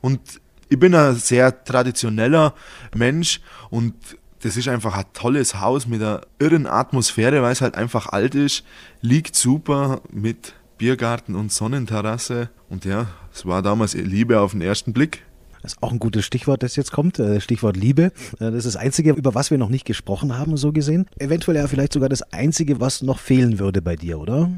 Und 0.00 0.20
ich 0.68 0.78
bin 0.78 0.94
ein 0.94 1.14
sehr 1.14 1.64
traditioneller 1.64 2.54
Mensch 2.94 3.40
und 3.70 3.94
das 4.42 4.56
ist 4.56 4.68
einfach 4.68 4.96
ein 4.96 5.04
tolles 5.12 5.60
Haus 5.60 5.86
mit 5.86 6.02
einer 6.02 6.22
irren 6.38 6.66
Atmosphäre, 6.66 7.42
weil 7.42 7.52
es 7.52 7.60
halt 7.60 7.76
einfach 7.76 8.08
alt 8.08 8.34
ist, 8.34 8.64
liegt 9.00 9.36
super 9.36 10.00
mit 10.10 10.54
Biergarten 10.78 11.36
und 11.36 11.52
Sonnenterrasse 11.52 12.50
und 12.68 12.84
ja, 12.84 13.06
es 13.32 13.46
war 13.46 13.62
damals 13.62 13.94
Liebe 13.94 14.40
auf 14.40 14.52
den 14.52 14.62
ersten 14.62 14.92
Blick. 14.92 15.24
Das 15.62 15.74
ist 15.74 15.82
auch 15.82 15.92
ein 15.92 15.98
gutes 15.98 16.24
Stichwort, 16.24 16.62
das 16.62 16.76
jetzt 16.76 16.92
kommt. 16.92 17.18
äh, 17.18 17.40
Stichwort 17.40 17.76
Liebe. 17.76 18.04
Äh, 18.04 18.10
Das 18.38 18.54
ist 18.54 18.74
das 18.74 18.76
Einzige, 18.76 19.12
über 19.12 19.34
was 19.34 19.50
wir 19.50 19.58
noch 19.58 19.68
nicht 19.68 19.84
gesprochen 19.84 20.36
haben, 20.36 20.56
so 20.56 20.72
gesehen. 20.72 21.06
Eventuell 21.18 21.56
ja 21.56 21.66
vielleicht 21.68 21.92
sogar 21.92 22.08
das 22.08 22.22
Einzige, 22.32 22.80
was 22.80 23.02
noch 23.02 23.18
fehlen 23.18 23.58
würde 23.58 23.80
bei 23.80 23.96
dir, 23.96 24.18
oder? 24.18 24.50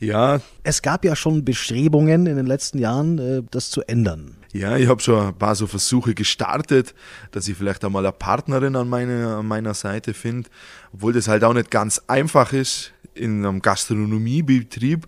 Ja, 0.00 0.40
Es 0.64 0.80
gab 0.80 1.04
ja 1.04 1.14
schon 1.14 1.44
Bestrebungen 1.44 2.26
in 2.26 2.36
den 2.36 2.46
letzten 2.46 2.78
Jahren, 2.78 3.18
äh, 3.18 3.42
das 3.50 3.70
zu 3.70 3.82
ändern. 3.82 4.36
Ja, 4.52 4.76
ich 4.78 4.88
habe 4.88 5.02
schon 5.02 5.26
ein 5.28 5.34
paar 5.34 5.54
so 5.54 5.66
Versuche 5.66 6.14
gestartet, 6.14 6.94
dass 7.32 7.46
ich 7.46 7.56
vielleicht 7.58 7.84
einmal 7.84 8.04
eine 8.06 8.12
Partnerin 8.12 8.74
an, 8.74 8.88
meine, 8.88 9.36
an 9.36 9.46
meiner 9.46 9.74
Seite 9.74 10.14
finde, 10.14 10.48
obwohl 10.94 11.12
das 11.12 11.28
halt 11.28 11.44
auch 11.44 11.52
nicht 11.52 11.70
ganz 11.70 12.00
einfach 12.06 12.54
ist 12.54 12.92
in 13.14 13.44
einem 13.44 13.60
Gastronomiebetrieb 13.60 15.06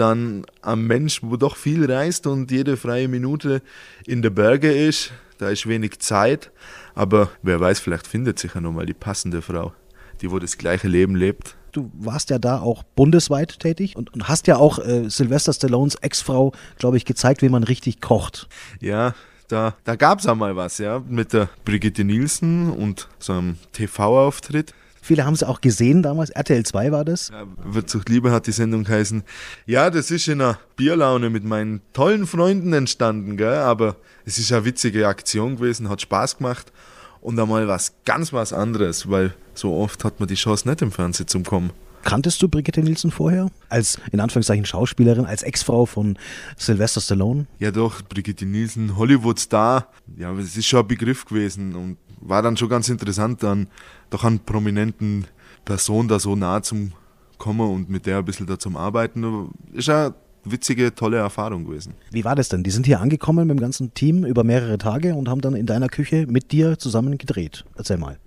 dann 0.00 0.44
ein 0.62 0.82
Mensch, 0.82 1.22
wo 1.22 1.36
doch 1.36 1.56
viel 1.56 1.90
reist 1.90 2.26
und 2.26 2.50
jede 2.50 2.76
freie 2.76 3.08
Minute 3.08 3.62
in 4.06 4.22
der 4.22 4.30
Berge 4.30 4.72
ist, 4.72 5.12
da 5.38 5.48
ist 5.48 5.68
wenig 5.68 6.00
Zeit, 6.00 6.50
aber 6.94 7.30
wer 7.42 7.60
weiß, 7.60 7.80
vielleicht 7.80 8.06
findet 8.06 8.38
sich 8.38 8.54
ja 8.54 8.60
nochmal 8.60 8.86
die 8.86 8.94
passende 8.94 9.42
Frau, 9.42 9.72
die 10.20 10.30
wo 10.30 10.38
das 10.38 10.58
gleiche 10.58 10.88
Leben 10.88 11.14
lebt. 11.14 11.56
Du 11.72 11.90
warst 11.94 12.30
ja 12.30 12.38
da 12.38 12.60
auch 12.60 12.82
bundesweit 12.82 13.60
tätig 13.60 13.96
und, 13.96 14.12
und 14.12 14.28
hast 14.28 14.46
ja 14.48 14.56
auch 14.56 14.78
äh, 14.80 15.08
Sylvester 15.08 15.52
Stallones 15.52 15.94
Ex-Frau, 15.96 16.52
glaube 16.78 16.96
ich, 16.96 17.04
gezeigt, 17.04 17.42
wie 17.42 17.48
man 17.48 17.62
richtig 17.62 18.00
kocht. 18.00 18.48
Ja, 18.80 19.14
da, 19.48 19.74
da 19.84 19.96
gab 19.96 20.18
es 20.20 20.26
einmal 20.26 20.56
was, 20.56 20.78
ja, 20.78 21.02
mit 21.08 21.32
der 21.32 21.48
Brigitte 21.64 22.04
Nielsen 22.04 22.70
und 22.70 23.08
so 23.18 23.34
einem 23.34 23.56
TV-Auftritt. 23.72 24.74
Viele 25.02 25.24
haben 25.24 25.34
es 25.34 25.42
auch 25.42 25.60
gesehen 25.60 26.02
damals. 26.02 26.30
RTL 26.30 26.64
2 26.64 26.92
war 26.92 27.04
das. 27.04 27.30
Ja, 27.30 27.44
Wirtschaft 27.64 28.08
Liebe 28.08 28.30
hat 28.32 28.46
die 28.46 28.52
Sendung 28.52 28.84
geheißen. 28.84 29.22
Ja, 29.66 29.90
das 29.90 30.10
ist 30.10 30.28
in 30.28 30.40
einer 30.40 30.58
Bierlaune 30.76 31.30
mit 31.30 31.44
meinen 31.44 31.80
tollen 31.92 32.26
Freunden 32.26 32.72
entstanden, 32.72 33.36
gell? 33.36 33.54
aber 33.54 33.96
es 34.24 34.38
ist 34.38 34.52
eine 34.52 34.64
witzige 34.64 35.08
Aktion 35.08 35.56
gewesen, 35.56 35.88
hat 35.88 36.02
Spaß 36.02 36.38
gemacht 36.38 36.72
und 37.20 37.38
einmal 37.38 37.68
was 37.68 37.94
ganz 38.04 38.32
was 38.32 38.52
anderes, 38.52 39.10
weil 39.10 39.34
so 39.54 39.74
oft 39.74 40.04
hat 40.04 40.20
man 40.20 40.28
die 40.28 40.34
Chance 40.34 40.68
nicht 40.68 40.82
im 40.82 40.92
Fernsehen 40.92 41.28
zum 41.28 41.44
Kommen. 41.44 41.70
Kanntest 42.02 42.40
du 42.40 42.48
Brigitte 42.48 42.80
Nielsen 42.80 43.10
vorher? 43.10 43.50
Als, 43.68 43.98
in 44.10 44.20
Anführungszeichen, 44.20 44.64
Schauspielerin, 44.64 45.26
als 45.26 45.42
Ex-Frau 45.42 45.84
von 45.84 46.18
Sylvester 46.56 47.00
Stallone? 47.00 47.46
Ja 47.58 47.70
doch, 47.70 48.00
Brigitte 48.02 48.46
Nielsen, 48.46 48.96
Hollywood-Star, 48.96 49.86
ja, 50.16 50.32
es 50.32 50.56
ist 50.56 50.66
schon 50.66 50.80
ein 50.80 50.88
Begriff 50.88 51.26
gewesen 51.26 51.74
und 51.74 51.98
war 52.20 52.42
dann 52.42 52.56
schon 52.56 52.68
ganz 52.68 52.88
interessant, 52.88 53.42
dann 53.42 53.68
doch 54.10 54.24
an 54.24 54.40
prominenten 54.40 55.26
Person 55.64 56.08
da 56.08 56.18
so 56.18 56.36
nah 56.36 56.62
zum 56.62 56.92
Kommen 57.38 57.70
und 57.70 57.88
mit 57.88 58.06
der 58.06 58.18
ein 58.18 58.24
bisschen 58.24 58.46
da 58.46 58.58
zum 58.58 58.76
Arbeiten. 58.76 59.50
Ist 59.72 59.88
eine 59.88 60.14
witzige, 60.44 60.94
tolle 60.94 61.16
Erfahrung 61.18 61.64
gewesen. 61.64 61.94
Wie 62.10 62.24
war 62.24 62.34
das 62.34 62.48
denn? 62.48 62.62
Die 62.62 62.70
sind 62.70 62.86
hier 62.86 63.00
angekommen 63.00 63.46
mit 63.46 63.56
dem 63.56 63.60
ganzen 63.60 63.94
Team 63.94 64.24
über 64.24 64.44
mehrere 64.44 64.78
Tage 64.78 65.14
und 65.14 65.28
haben 65.28 65.40
dann 65.40 65.54
in 65.54 65.66
deiner 65.66 65.88
Küche 65.88 66.26
mit 66.28 66.52
dir 66.52 66.78
zusammen 66.78 67.18
gedreht. 67.18 67.64
Erzähl 67.76 67.96
mal. 67.96 68.18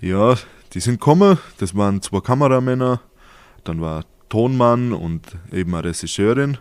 Ja, 0.00 0.36
die 0.72 0.80
sind 0.80 0.94
gekommen, 0.94 1.38
das 1.58 1.76
waren 1.76 2.02
zwei 2.02 2.20
Kameramänner, 2.20 3.00
dann 3.64 3.80
war 3.80 4.04
Tonmann 4.28 4.92
und 4.92 5.36
eben 5.52 5.74
eine 5.74 5.88
Regisseurin. 5.88 6.58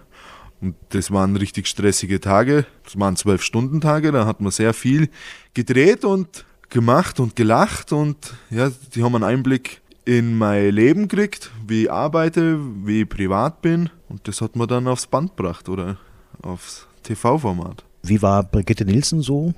Und 0.59 0.75
das 0.89 1.09
waren 1.11 1.35
richtig 1.35 1.67
stressige 1.67 2.19
Tage. 2.19 2.65
Das 2.83 2.99
waren 2.99 3.15
zwölf 3.15 3.41
Stunden 3.41 3.81
Tage, 3.81 4.11
da 4.11 4.27
hat 4.27 4.41
man 4.41 4.51
sehr 4.51 4.73
viel 4.73 5.09
gedreht 5.53 6.05
und 6.05 6.45
gemacht 6.71 7.19
und 7.19 7.35
gelacht 7.35 7.91
und 7.91 8.33
ja, 8.49 8.71
die 8.95 9.03
haben 9.03 9.13
einen 9.15 9.23
Einblick 9.23 9.81
in 10.05 10.37
mein 10.37 10.71
Leben 10.71 11.07
gekriegt, 11.07 11.51
wie 11.67 11.83
ich 11.83 11.91
arbeite, 11.91 12.59
wie 12.83 13.01
ich 13.01 13.09
privat 13.09 13.61
bin 13.61 13.89
und 14.09 14.27
das 14.27 14.41
hat 14.41 14.55
man 14.55 14.67
dann 14.67 14.87
aufs 14.87 15.05
Band 15.05 15.37
gebracht 15.37 15.69
oder 15.69 15.97
aufs 16.41 16.87
TV-Format. 17.03 17.83
Wie 18.03 18.21
war 18.21 18.43
Brigitte 18.43 18.85
Nielsen 18.85 19.21
so 19.21 19.53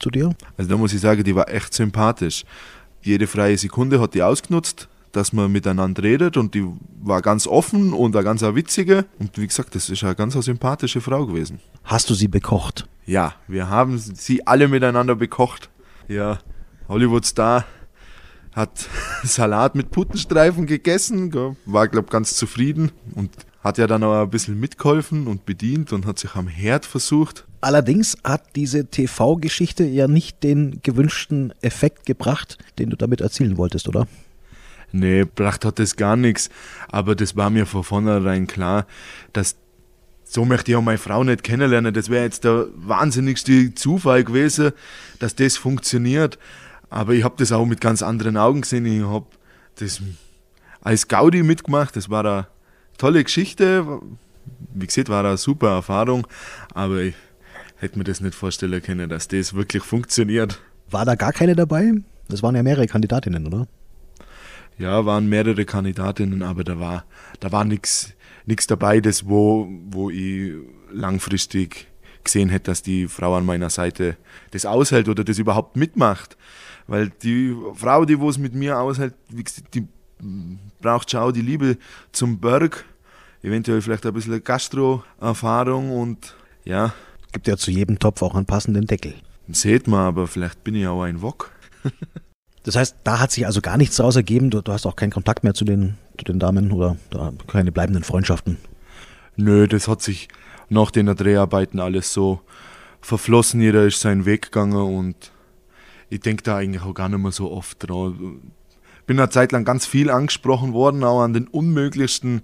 zu 0.00 0.10
dir? 0.10 0.34
Also 0.56 0.70
da 0.70 0.76
muss 0.76 0.92
ich 0.92 1.00
sagen, 1.00 1.22
die 1.22 1.36
war 1.36 1.48
echt 1.48 1.72
sympathisch. 1.72 2.44
Jede 3.02 3.26
freie 3.26 3.56
Sekunde 3.56 4.00
hat 4.00 4.14
die 4.14 4.22
ausgenutzt, 4.22 4.88
dass 5.12 5.32
man 5.32 5.52
miteinander 5.52 6.02
redet 6.02 6.36
und 6.36 6.54
die 6.54 6.66
war 7.02 7.22
ganz 7.22 7.46
offen 7.46 7.92
und 7.92 8.16
eine 8.16 8.24
ganz 8.24 8.42
witzige. 8.42 9.04
Und 9.20 9.38
wie 9.38 9.46
gesagt, 9.46 9.74
das 9.74 9.90
ist 9.90 10.02
eine 10.02 10.16
ganz 10.16 10.34
sympathische 10.34 11.00
Frau 11.00 11.26
gewesen. 11.26 11.60
Hast 11.84 12.10
du 12.10 12.14
sie 12.14 12.26
bekocht? 12.26 12.88
Ja, 13.06 13.34
wir 13.46 13.68
haben 13.68 13.98
sie 13.98 14.44
alle 14.46 14.66
miteinander 14.66 15.14
bekocht. 15.14 15.70
Ja, 16.08 16.40
Hollywood 16.88 17.24
Star 17.24 17.64
hat 18.52 18.88
Salat 19.24 19.74
mit 19.74 19.90
Puttenstreifen 19.90 20.66
gegessen, 20.66 21.32
war, 21.64 21.88
glaube 21.88 22.08
ganz 22.08 22.36
zufrieden 22.36 22.92
und 23.14 23.30
hat 23.62 23.78
ja 23.78 23.86
dann 23.86 24.02
auch 24.02 24.22
ein 24.22 24.30
bisschen 24.30 24.60
mitgeholfen 24.60 25.26
und 25.26 25.46
bedient 25.46 25.92
und 25.92 26.06
hat 26.06 26.18
sich 26.18 26.34
am 26.34 26.48
Herd 26.48 26.84
versucht. 26.84 27.46
Allerdings 27.62 28.18
hat 28.22 28.56
diese 28.56 28.86
TV-Geschichte 28.86 29.84
ja 29.84 30.06
nicht 30.06 30.42
den 30.42 30.80
gewünschten 30.82 31.54
Effekt 31.62 32.04
gebracht, 32.04 32.58
den 32.78 32.90
du 32.90 32.96
damit 32.96 33.22
erzielen 33.22 33.56
wolltest, 33.56 33.88
oder? 33.88 34.06
Nee, 34.92 35.24
bracht 35.24 35.64
hat 35.64 35.78
das 35.78 35.96
gar 35.96 36.14
nichts. 36.14 36.50
Aber 36.88 37.16
das 37.16 37.36
war 37.36 37.48
mir 37.48 37.64
von 37.64 37.82
vornherein 37.82 38.46
klar, 38.46 38.86
dass 39.32 39.56
so 40.24 40.44
möchte 40.44 40.70
ich 40.72 40.76
auch 40.76 40.82
meine 40.82 40.98
Frau 40.98 41.24
nicht 41.24 41.42
kennenlernen. 41.42 41.94
Das 41.94 42.10
wäre 42.10 42.24
jetzt 42.24 42.44
der 42.44 42.66
wahnsinnigste 42.74 43.74
Zufall 43.74 44.24
gewesen, 44.24 44.72
dass 45.18 45.34
das 45.34 45.56
funktioniert. 45.56 46.38
Aber 46.94 47.12
ich 47.12 47.24
habe 47.24 47.34
das 47.38 47.50
auch 47.50 47.66
mit 47.66 47.80
ganz 47.80 48.02
anderen 48.02 48.36
Augen 48.36 48.60
gesehen. 48.60 48.86
Ich 48.86 49.02
habe 49.02 49.26
das 49.80 50.00
als 50.80 51.08
Gaudi 51.08 51.42
mitgemacht. 51.42 51.96
Das 51.96 52.08
war 52.08 52.24
eine 52.24 52.46
tolle 52.98 53.24
Geschichte. 53.24 54.00
Wie 54.72 54.86
gesagt, 54.86 55.08
war 55.08 55.24
eine 55.24 55.36
super 55.36 55.70
Erfahrung. 55.70 56.24
Aber 56.72 56.98
ich 56.98 57.16
hätte 57.78 57.98
mir 57.98 58.04
das 58.04 58.20
nicht 58.20 58.36
vorstellen 58.36 58.80
können, 58.80 59.08
dass 59.08 59.26
das 59.26 59.54
wirklich 59.54 59.82
funktioniert. 59.82 60.62
War 60.88 61.04
da 61.04 61.16
gar 61.16 61.32
keine 61.32 61.56
dabei? 61.56 61.94
Das 62.28 62.44
waren 62.44 62.54
ja 62.54 62.62
mehrere 62.62 62.86
Kandidatinnen, 62.86 63.44
oder? 63.48 63.66
Ja, 64.78 65.04
waren 65.04 65.28
mehrere 65.28 65.64
Kandidatinnen, 65.64 66.44
aber 66.44 66.62
da 66.62 66.78
war, 66.78 67.06
da 67.40 67.50
war 67.50 67.64
nichts 67.64 68.14
dabei, 68.68 69.00
das 69.00 69.28
wo, 69.28 69.68
wo 69.90 70.10
ich 70.10 70.52
langfristig 70.92 71.88
gesehen 72.22 72.50
hätte, 72.50 72.70
dass 72.70 72.82
die 72.82 73.08
Frau 73.08 73.34
an 73.34 73.44
meiner 73.44 73.68
Seite 73.68 74.16
das 74.52 74.64
aushält 74.64 75.08
oder 75.08 75.24
das 75.24 75.38
überhaupt 75.38 75.76
mitmacht. 75.76 76.36
Weil 76.86 77.10
die 77.22 77.56
Frau, 77.74 78.04
die 78.04 78.14
es 78.14 78.38
mit 78.38 78.54
mir 78.54 78.78
aushält, 78.78 79.14
die 79.30 79.86
braucht 80.80 81.10
schon 81.10 81.20
auch 81.20 81.32
die 81.32 81.42
Liebe 81.42 81.78
zum 82.12 82.38
Berg, 82.38 82.84
eventuell 83.42 83.80
vielleicht 83.80 84.06
ein 84.06 84.12
bisschen 84.12 84.42
Gastro-Erfahrung 84.42 85.90
und 85.90 86.34
ja, 86.64 86.94
Gibt 87.34 87.48
ja 87.48 87.56
zu 87.56 87.72
jedem 87.72 87.98
Topf 87.98 88.22
auch 88.22 88.36
einen 88.36 88.46
passenden 88.46 88.86
Deckel. 88.86 89.12
seht 89.48 89.88
man, 89.88 90.06
aber 90.06 90.28
vielleicht 90.28 90.62
bin 90.62 90.76
ich 90.76 90.86
auch 90.86 91.02
ein 91.02 91.20
Wok. 91.20 91.50
Das 92.66 92.76
heißt, 92.76 92.96
da 93.04 93.20
hat 93.20 93.30
sich 93.30 93.44
also 93.44 93.60
gar 93.60 93.76
nichts 93.76 93.96
daraus 93.96 94.16
ergeben. 94.16 94.48
Du, 94.48 94.62
du 94.62 94.72
hast 94.72 94.86
auch 94.86 94.96
keinen 94.96 95.10
Kontakt 95.10 95.44
mehr 95.44 95.52
zu 95.52 95.66
den, 95.66 95.98
zu 96.16 96.24
den 96.24 96.38
Damen 96.38 96.72
oder 96.72 96.96
da 97.10 97.30
keine 97.46 97.72
bleibenden 97.72 98.04
Freundschaften. 98.04 98.56
Nö, 99.36 99.68
das 99.68 99.86
hat 99.86 100.00
sich 100.00 100.28
nach 100.70 100.90
den 100.90 101.14
Dreharbeiten 101.14 101.78
alles 101.78 102.14
so 102.14 102.40
verflossen. 103.02 103.60
Jeder 103.60 103.84
ist 103.84 104.00
seinen 104.00 104.24
Weg 104.24 104.44
gegangen 104.44 104.96
und 104.96 105.30
ich 106.14 106.20
denke 106.20 106.44
da 106.44 106.58
eigentlich 106.58 106.82
auch 106.82 106.94
gar 106.94 107.08
nicht 107.08 107.18
mehr 107.18 107.32
so 107.32 107.50
oft 107.50 107.88
dran. 107.88 108.40
Bin 109.06 109.18
eine 109.18 109.30
Zeit 109.30 109.50
lang 109.50 109.64
ganz 109.64 109.84
viel 109.84 110.10
angesprochen 110.10 110.72
worden, 110.72 111.02
auch 111.02 111.22
an 111.22 111.32
den 111.32 111.48
unmöglichsten 111.48 112.42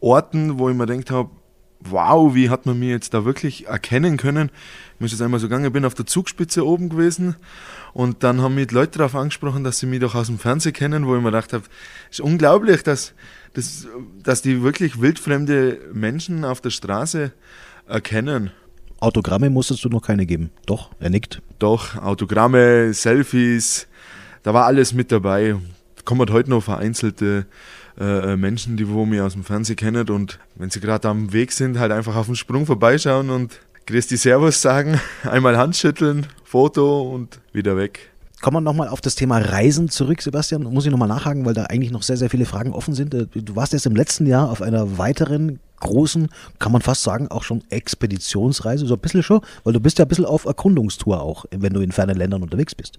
Orten, 0.00 0.60
wo 0.60 0.70
ich 0.70 0.76
mir 0.76 0.86
gedacht 0.86 1.10
habe, 1.10 1.30
wow, 1.80 2.32
wie 2.32 2.48
hat 2.48 2.64
man 2.64 2.78
mir 2.78 2.90
jetzt 2.90 3.12
da 3.12 3.24
wirklich 3.24 3.66
erkennen 3.66 4.18
können? 4.18 4.50
Mir 5.00 5.06
ist 5.06 5.14
es 5.14 5.20
einmal 5.20 5.40
so 5.40 5.48
gegangen, 5.48 5.64
ich 5.64 5.72
bin 5.72 5.84
auf 5.84 5.94
der 5.94 6.06
Zugspitze 6.06 6.64
oben 6.64 6.90
gewesen 6.90 7.34
und 7.92 8.22
dann 8.22 8.40
haben 8.40 8.54
mich 8.54 8.68
die 8.68 8.74
Leute 8.74 8.98
darauf 8.98 9.16
angesprochen, 9.16 9.64
dass 9.64 9.80
sie 9.80 9.86
mich 9.86 9.98
doch 9.98 10.14
aus 10.14 10.28
dem 10.28 10.38
Fernsehen 10.38 10.72
kennen, 10.72 11.04
wo 11.04 11.16
ich 11.16 11.20
mir 11.20 11.32
gedacht 11.32 11.52
habe, 11.52 11.64
es 12.08 12.20
ist 12.20 12.24
unglaublich, 12.24 12.84
dass, 12.84 13.14
dass, 13.52 13.88
dass 14.22 14.42
die 14.42 14.62
wirklich 14.62 15.00
wildfremde 15.00 15.80
Menschen 15.92 16.44
auf 16.44 16.60
der 16.60 16.70
Straße 16.70 17.32
erkennen. 17.88 18.52
Autogramme 19.02 19.50
musstest 19.50 19.84
du 19.84 19.88
noch 19.88 20.00
keine 20.00 20.26
geben. 20.26 20.50
Doch, 20.64 20.90
er 21.00 21.10
nickt. 21.10 21.42
Doch, 21.58 21.96
Autogramme, 21.96 22.94
Selfies, 22.94 23.88
da 24.44 24.54
war 24.54 24.66
alles 24.66 24.94
mit 24.94 25.10
dabei. 25.10 25.56
Kommen 26.04 26.30
heute 26.30 26.50
noch 26.50 26.62
vereinzelte 26.62 27.46
äh, 27.98 28.36
Menschen, 28.36 28.76
die 28.76 28.88
wo 28.88 29.04
mich 29.04 29.20
aus 29.20 29.32
dem 29.32 29.42
Fernsehen 29.42 29.74
kennen 29.74 30.08
und 30.08 30.38
wenn 30.54 30.70
sie 30.70 30.78
gerade 30.78 31.08
am 31.08 31.32
Weg 31.32 31.50
sind, 31.50 31.80
halt 31.80 31.90
einfach 31.90 32.14
auf 32.14 32.26
den 32.26 32.36
Sprung 32.36 32.64
vorbeischauen 32.64 33.30
und 33.30 33.60
Christi 33.86 34.16
Servus 34.16 34.62
sagen, 34.62 35.00
einmal 35.24 35.56
Handschütteln, 35.56 36.26
Foto 36.44 37.02
und 37.02 37.40
wieder 37.52 37.76
weg. 37.76 38.11
Kommen 38.42 38.56
wir 38.56 38.60
nochmal 38.60 38.88
auf 38.88 39.00
das 39.00 39.14
Thema 39.14 39.38
Reisen 39.38 39.88
zurück, 39.88 40.20
Sebastian. 40.20 40.64
Muss 40.64 40.84
ich 40.84 40.90
nochmal 40.90 41.06
nachhaken, 41.06 41.44
weil 41.44 41.54
da 41.54 41.66
eigentlich 41.66 41.92
noch 41.92 42.02
sehr, 42.02 42.16
sehr 42.16 42.28
viele 42.28 42.44
Fragen 42.44 42.72
offen 42.72 42.92
sind. 42.92 43.14
Äh, 43.14 43.26
du 43.26 43.54
warst 43.54 43.72
jetzt 43.72 43.86
im 43.86 43.94
letzten 43.94 44.26
Jahr 44.26 44.50
auf 44.50 44.60
einer 44.60 44.98
weiteren 44.98 45.60
großen, 45.78 46.28
kann 46.58 46.72
man 46.72 46.82
fast 46.82 47.04
sagen, 47.04 47.28
auch 47.28 47.44
schon 47.44 47.62
Expeditionsreise, 47.70 48.86
so 48.86 48.94
ein 48.94 49.00
bisschen 49.00 49.22
schon, 49.22 49.42
weil 49.62 49.72
du 49.72 49.80
bist 49.80 49.98
ja 50.00 50.04
ein 50.04 50.08
bisschen 50.08 50.24
auf 50.24 50.44
Erkundungstour 50.44 51.22
auch, 51.22 51.44
wenn 51.52 51.72
du 51.72 51.80
in 51.80 51.92
fernen 51.92 52.16
Ländern 52.16 52.42
unterwegs 52.42 52.74
bist. 52.74 52.98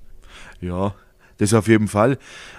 Ja, 0.61 0.95
das 1.39 1.53
auf 1.53 1.67
jeden 1.67 1.89
Fall. 1.89 2.17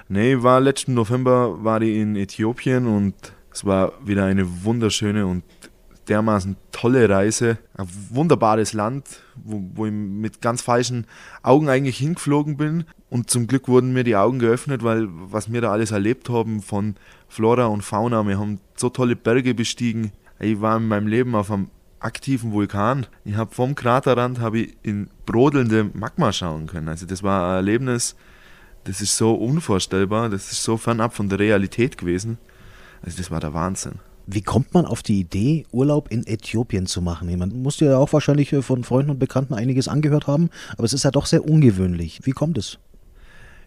Nee, 0.08 0.42
war 0.42 0.60
letzten 0.60 0.92
November 0.92 1.64
war 1.64 1.80
ich 1.80 1.96
in 1.96 2.16
Äthiopien 2.16 2.86
und 2.86 3.14
es 3.50 3.64
war 3.64 3.92
wieder 4.04 4.26
eine 4.26 4.64
wunderschöne 4.64 5.26
und 5.26 5.42
dermaßen 6.08 6.56
tolle 6.72 7.08
Reise. 7.08 7.58
Ein 7.76 7.88
wunderbares 8.10 8.72
Land, 8.72 9.22
wo, 9.36 9.62
wo 9.74 9.86
ich 9.86 9.92
mit 9.92 10.40
ganz 10.40 10.62
falschen 10.62 11.06
Augen 11.42 11.68
eigentlich 11.68 11.98
hingeflogen 11.98 12.56
bin. 12.56 12.84
Und 13.10 13.30
zum 13.30 13.46
Glück 13.46 13.68
wurden 13.68 13.92
mir 13.92 14.04
die 14.04 14.16
Augen 14.16 14.38
geöffnet, 14.38 14.82
weil 14.82 15.08
was 15.10 15.52
wir 15.52 15.60
da 15.60 15.70
alles 15.72 15.90
erlebt 15.90 16.28
haben 16.28 16.62
von 16.62 16.96
Flora 17.28 17.66
und 17.66 17.82
Fauna, 17.82 18.26
wir 18.26 18.38
haben 18.38 18.60
so 18.76 18.88
tolle 18.88 19.16
Berge 19.16 19.54
bestiegen. 19.54 20.12
Ich 20.40 20.60
war 20.60 20.76
in 20.76 20.88
meinem 20.88 21.06
Leben 21.06 21.34
auf 21.34 21.50
einem 21.50 21.68
aktiven 22.00 22.52
Vulkan. 22.52 23.06
Ich 23.24 23.34
habe 23.34 23.54
vom 23.54 23.74
Kraterrand 23.74 24.38
habe 24.40 24.60
ich 24.60 24.76
in 24.82 25.08
brodelnde 25.26 25.90
Magma 25.94 26.32
schauen 26.32 26.66
können. 26.66 26.88
Also 26.88 27.06
das 27.06 27.22
war 27.22 27.50
ein 27.50 27.56
Erlebnis, 27.56 28.14
das 28.84 29.00
ist 29.00 29.16
so 29.16 29.34
unvorstellbar, 29.34 30.28
das 30.28 30.52
ist 30.52 30.62
so 30.62 30.76
fernab 30.76 31.14
von 31.14 31.28
der 31.28 31.38
Realität 31.38 31.96
gewesen. 31.96 32.38
Also 33.02 33.16
das 33.16 33.30
war 33.30 33.40
der 33.40 33.54
Wahnsinn. 33.54 34.00
Wie 34.26 34.42
kommt 34.42 34.72
man 34.72 34.86
auf 34.86 35.02
die 35.02 35.20
Idee, 35.20 35.66
Urlaub 35.70 36.10
in 36.10 36.26
Äthiopien 36.26 36.86
zu 36.86 37.02
machen? 37.02 37.36
Man 37.38 37.62
muss 37.62 37.80
ja 37.80 37.98
auch 37.98 38.12
wahrscheinlich 38.12 38.52
äh, 38.52 38.62
von 38.62 38.82
Freunden 38.84 39.10
und 39.10 39.18
Bekannten 39.18 39.54
einiges 39.54 39.86
angehört 39.86 40.26
haben, 40.26 40.50
aber 40.72 40.84
es 40.84 40.92
ist 40.92 41.04
ja 41.04 41.10
doch 41.10 41.26
sehr 41.26 41.44
ungewöhnlich. 41.44 42.20
Wie 42.24 42.32
kommt 42.32 42.56
es? 42.56 42.78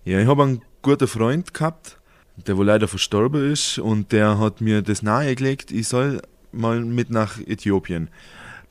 Ja, 0.04 0.20
ich 0.20 0.28
habe 0.28 0.44
einen 0.44 0.62
guten 0.82 1.08
Freund 1.08 1.54
gehabt, 1.54 2.00
der 2.48 2.58
wohl 2.58 2.66
leider 2.66 2.88
verstorben 2.88 3.52
ist 3.52 3.78
und 3.78 4.12
der 4.12 4.40
hat 4.40 4.62
mir 4.62 4.82
das 4.82 5.04
nahegelegt, 5.04 5.72
ich 5.72 5.88
soll 5.88 6.22
mal 6.52 6.80
mit 6.82 7.10
nach 7.10 7.40
Äthiopien. 7.40 8.10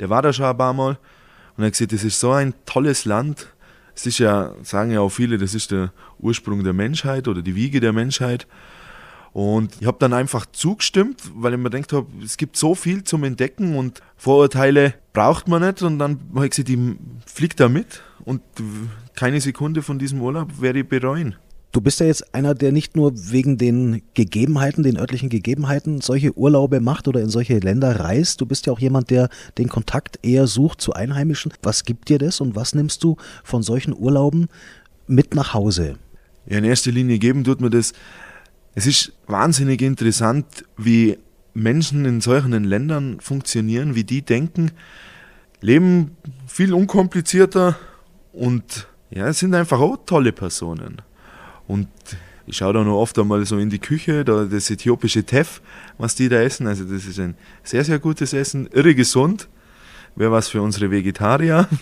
Der 0.01 0.11
war 0.11 0.23
da 0.23 0.33
schon 0.33 0.47
ein 0.47 0.57
paar 0.57 0.73
Mal 0.73 0.99
und 1.57 1.65
hat 1.65 1.73
gesagt, 1.73 1.93
das 1.93 2.05
ist 2.05 2.19
so 2.19 2.33
ein 2.33 2.55
tolles 2.65 3.05
Land. 3.05 3.49
Es 3.95 4.07
ist 4.07 4.19
ja, 4.19 4.55
sagen 4.63 4.91
ja 4.91 5.01
auch 5.01 5.11
viele, 5.11 5.39
das 5.39 5.55
ist 5.55 5.71
der 5.71 5.93
Ursprung 6.19 6.65
der 6.65 6.73
Menschheit 6.73 7.29
oder 7.29 7.43
die 7.43 7.55
Wiege 7.55 7.81
der 7.81 7.93
Menschheit. 7.93 8.47
Und 9.33 9.77
ich 9.81 9.87
habe 9.87 9.99
dann 10.01 10.13
einfach 10.13 10.47
zugestimmt, 10.53 11.23
weil 11.35 11.53
ich 11.53 11.59
mir 11.59 11.71
gedacht 11.71 11.93
habe, 11.93 12.07
es 12.25 12.37
gibt 12.37 12.57
so 12.57 12.75
viel 12.75 13.05
zum 13.05 13.25
Entdecken 13.25 13.77
und 13.77 14.01
Vorurteile 14.17 14.95
braucht 15.13 15.49
man 15.49 15.63
nicht. 15.63 15.83
Und 15.83 15.99
dann 15.99 16.21
habe 16.35 16.47
ich 16.47 16.51
gesagt, 16.51 16.69
ich 16.69 16.79
fliege 17.27 17.55
da 17.57 17.69
mit 17.69 18.03
und 18.25 18.43
keine 19.15 19.41
Sekunde 19.41 19.83
von 19.83 19.99
diesem 19.99 20.21
Urlaub 20.21 20.61
werde 20.61 20.81
ich 20.81 20.89
bereuen. 20.89 21.37
Du 21.77 21.83
bist 21.83 22.01
ja 22.01 22.07
jetzt 22.07 22.35
einer, 22.35 22.55
der 22.55 22.73
nicht 22.73 22.97
nur 22.97 23.13
wegen 23.15 23.59
den 23.59 24.01
Gegebenheiten, 24.15 24.83
den 24.83 24.97
örtlichen 24.97 25.29
Gegebenheiten, 25.29 26.01
solche 26.01 26.35
Urlaube 26.35 26.81
macht 26.81 27.07
oder 27.07 27.21
in 27.21 27.29
solche 27.29 27.59
Länder 27.59 28.01
reist. 28.01 28.41
Du 28.41 28.47
bist 28.47 28.65
ja 28.65 28.73
auch 28.73 28.79
jemand, 28.79 29.11
der 29.11 29.29
den 29.59 29.69
Kontakt 29.69 30.19
eher 30.23 30.47
sucht 30.47 30.81
zu 30.81 30.95
Einheimischen. 30.95 31.53
Was 31.63 31.85
gibt 31.85 32.09
dir 32.09 32.17
das 32.19 32.41
und 32.41 32.57
was 32.57 32.75
nimmst 32.75 33.05
du 33.05 33.17
von 33.45 33.63
solchen 33.63 33.95
Urlauben 33.95 34.49
mit 35.07 35.35
nach 35.35 35.53
Hause? 35.53 35.99
Ja, 36.47 36.57
in 36.57 36.65
erster 36.65 36.93
Linie 36.93 37.19
geben 37.19 37.45
tut 37.45 37.61
mir 37.61 37.69
das 37.69 37.93
es 38.77 38.87
ist 38.87 39.13
wahnsinnig 39.27 39.81
interessant, 39.81 40.47
wie 40.77 41.19
Menschen 41.55 42.05
in 42.05 42.21
solchen 42.21 42.63
Ländern 42.63 43.21
funktionieren, 43.21 43.95
wie 43.95 44.05
die 44.05 44.21
denken, 44.21 44.71
leben 45.63 46.11
viel 46.47 46.75
unkomplizierter 46.75 47.77
und 48.35 48.87
ja, 49.11 49.33
sind 49.33 49.55
einfach 49.55 49.81
auch 49.81 49.97
tolle 50.05 50.31
Personen. 50.31 51.01
Und 51.67 51.89
ich 52.45 52.59
schaue 52.59 52.75
da 52.75 52.85
noch 52.85 52.99
oft 52.99 53.19
einmal 53.19 53.47
so 53.47 53.57
in 53.57 53.71
die 53.71 53.79
Küche, 53.79 54.27
da 54.27 54.45
das 54.45 54.71
äthiopische 54.71 55.25
Teff, 55.25 55.63
was 55.97 56.15
die 56.15 56.29
da 56.29 56.43
essen. 56.43 56.67
Also 56.67 56.85
das 56.85 57.07
ist 57.07 57.19
ein 57.19 57.35
sehr, 57.65 57.83
sehr 57.83 57.99
gutes 57.99 58.35
Essen, 58.35 58.69
irre 58.73 58.95
gesund. 58.95 59.49
Wäre 60.17 60.33
was 60.33 60.49
für 60.49 60.61
unsere 60.61 60.91
Vegetarier. 60.91 61.69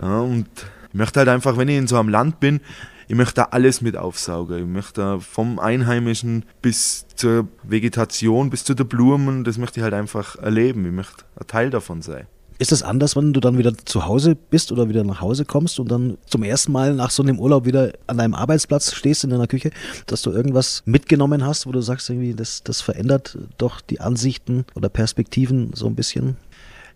Ja, 0.00 0.20
und 0.20 0.46
ich 0.90 0.94
möchte 0.94 1.18
halt 1.18 1.28
einfach, 1.28 1.56
wenn 1.56 1.66
ich 1.66 1.76
in 1.76 1.88
so 1.88 1.98
einem 1.98 2.08
Land 2.08 2.38
bin, 2.38 2.60
ich 3.08 3.16
möchte 3.16 3.36
da 3.36 3.48
alles 3.50 3.80
mit 3.80 3.96
aufsaugen. 3.96 4.58
Ich 4.58 4.66
möchte 4.66 5.00
da 5.00 5.18
vom 5.18 5.58
Einheimischen 5.58 6.44
bis 6.60 7.06
zur 7.16 7.48
Vegetation, 7.62 8.50
bis 8.50 8.64
zu 8.64 8.74
den 8.74 8.86
Blumen, 8.86 9.44
das 9.44 9.56
möchte 9.56 9.80
ich 9.80 9.84
halt 9.84 9.94
einfach 9.94 10.36
erleben. 10.36 10.84
Ich 10.84 10.92
möchte 10.92 11.24
ein 11.40 11.46
Teil 11.46 11.70
davon 11.70 12.02
sein. 12.02 12.26
Ist 12.58 12.72
es 12.72 12.82
anders, 12.82 13.16
wenn 13.16 13.32
du 13.32 13.40
dann 13.40 13.56
wieder 13.56 13.72
zu 13.84 14.04
Hause 14.04 14.34
bist 14.34 14.72
oder 14.72 14.88
wieder 14.88 15.04
nach 15.04 15.20
Hause 15.20 15.44
kommst 15.44 15.78
und 15.80 15.90
dann 15.90 16.18
zum 16.26 16.42
ersten 16.42 16.72
Mal 16.72 16.92
nach 16.92 17.10
so 17.10 17.22
einem 17.22 17.38
Urlaub 17.38 17.64
wieder 17.64 17.92
an 18.08 18.18
deinem 18.18 18.34
Arbeitsplatz 18.34 18.92
stehst 18.92 19.24
in 19.24 19.30
deiner 19.30 19.46
Küche, 19.46 19.70
dass 20.06 20.22
du 20.22 20.32
irgendwas 20.32 20.82
mitgenommen 20.84 21.46
hast, 21.46 21.66
wo 21.66 21.72
du 21.72 21.80
sagst, 21.80 22.10
irgendwie, 22.10 22.34
das, 22.34 22.62
das 22.64 22.80
verändert 22.80 23.38
doch 23.58 23.80
die 23.80 24.00
Ansichten 24.00 24.66
oder 24.74 24.88
Perspektiven 24.88 25.70
so 25.72 25.86
ein 25.86 25.94
bisschen? 25.94 26.36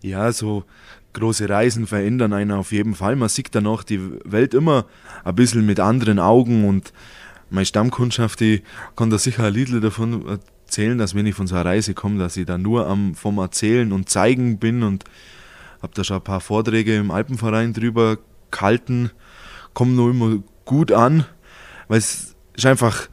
Ja, 0.01 0.33
so 0.33 0.65
große 1.13 1.47
Reisen 1.47 1.87
verändern 1.87 2.33
einen 2.33 2.51
auf 2.51 2.71
jeden 2.71 2.95
Fall. 2.95 3.15
Man 3.15 3.29
sieht 3.29 3.53
dann 3.55 3.67
auch 3.67 3.83
die 3.83 4.01
Welt 4.25 4.53
immer 4.53 4.85
ein 5.23 5.35
bisschen 5.35 5.65
mit 5.65 5.79
anderen 5.79 6.19
Augen 6.19 6.65
und 6.65 6.93
meine 7.49 7.65
Stammkundschaft, 7.65 8.39
die 8.39 8.63
kann 8.95 9.09
da 9.09 9.17
sicher 9.17 9.45
ein 9.45 9.53
Lied 9.53 9.83
davon 9.83 10.39
erzählen, 10.65 10.97
dass 10.97 11.13
wenn 11.13 11.27
ich 11.27 11.35
von 11.35 11.47
so 11.47 11.55
einer 11.55 11.65
Reise 11.65 11.93
komme, 11.93 12.17
dass 12.17 12.35
ich 12.35 12.45
da 12.45 12.57
nur 12.57 12.87
am 12.87 13.13
vom 13.13 13.37
Erzählen 13.37 13.91
und 13.91 14.09
Zeigen 14.09 14.57
bin 14.57 14.81
und 14.81 15.03
habe 15.81 15.93
da 15.93 16.03
schon 16.03 16.17
ein 16.17 16.23
paar 16.23 16.41
Vorträge 16.41 16.95
im 16.95 17.11
Alpenverein 17.11 17.73
drüber 17.73 18.17
gehalten, 18.49 19.11
kommen 19.73 19.95
nur 19.95 20.11
immer 20.11 20.39
gut 20.65 20.91
an, 20.91 21.25
weil 21.87 21.99
es 21.99 22.35
ist 22.55 22.65
einfach, 22.65 23.07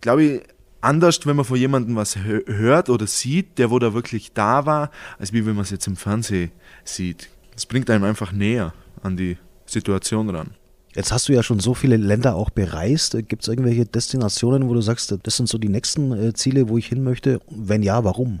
glaube 0.00 0.22
ich, 0.22 0.42
anders, 0.80 1.24
wenn 1.26 1.36
man 1.36 1.44
von 1.44 1.56
jemandem 1.56 1.96
was 1.96 2.16
hört 2.16 2.90
oder 2.90 3.06
sieht, 3.06 3.58
der 3.58 3.70
wo 3.70 3.78
da 3.78 3.94
wirklich 3.94 4.32
da 4.32 4.66
war, 4.66 4.90
als 5.18 5.32
wie 5.32 5.44
wenn 5.46 5.54
man 5.54 5.64
es 5.64 5.70
jetzt 5.70 5.86
im 5.86 5.96
Fernsehen 5.96 6.52
sieht. 6.84 7.28
Es 7.60 7.66
bringt 7.66 7.90
einem 7.90 8.04
einfach 8.04 8.32
näher 8.32 8.72
an 9.02 9.18
die 9.18 9.36
Situation 9.66 10.30
ran. 10.30 10.52
Jetzt 10.94 11.12
hast 11.12 11.28
du 11.28 11.34
ja 11.34 11.42
schon 11.42 11.60
so 11.60 11.74
viele 11.74 11.98
Länder 11.98 12.34
auch 12.34 12.48
bereist. 12.48 13.18
Gibt 13.28 13.42
es 13.42 13.48
irgendwelche 13.48 13.84
Destinationen, 13.84 14.66
wo 14.66 14.72
du 14.72 14.80
sagst, 14.80 15.14
das 15.22 15.36
sind 15.36 15.46
so 15.46 15.58
die 15.58 15.68
nächsten 15.68 16.10
äh, 16.12 16.32
Ziele, 16.32 16.70
wo 16.70 16.78
ich 16.78 16.86
hin 16.86 17.04
möchte? 17.04 17.42
Wenn 17.50 17.82
ja, 17.82 18.02
warum? 18.02 18.40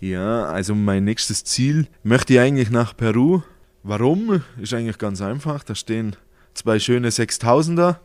Ja, 0.00 0.46
also 0.46 0.74
mein 0.74 1.04
nächstes 1.04 1.44
Ziel 1.44 1.86
möchte 2.02 2.32
ich 2.32 2.40
eigentlich 2.40 2.70
nach 2.70 2.96
Peru. 2.96 3.42
Warum? 3.84 4.42
Ist 4.60 4.74
eigentlich 4.74 4.98
ganz 4.98 5.20
einfach. 5.20 5.62
Da 5.62 5.76
stehen 5.76 6.16
zwei 6.54 6.80
schöne 6.80 7.12
Sechstausender, 7.12 8.00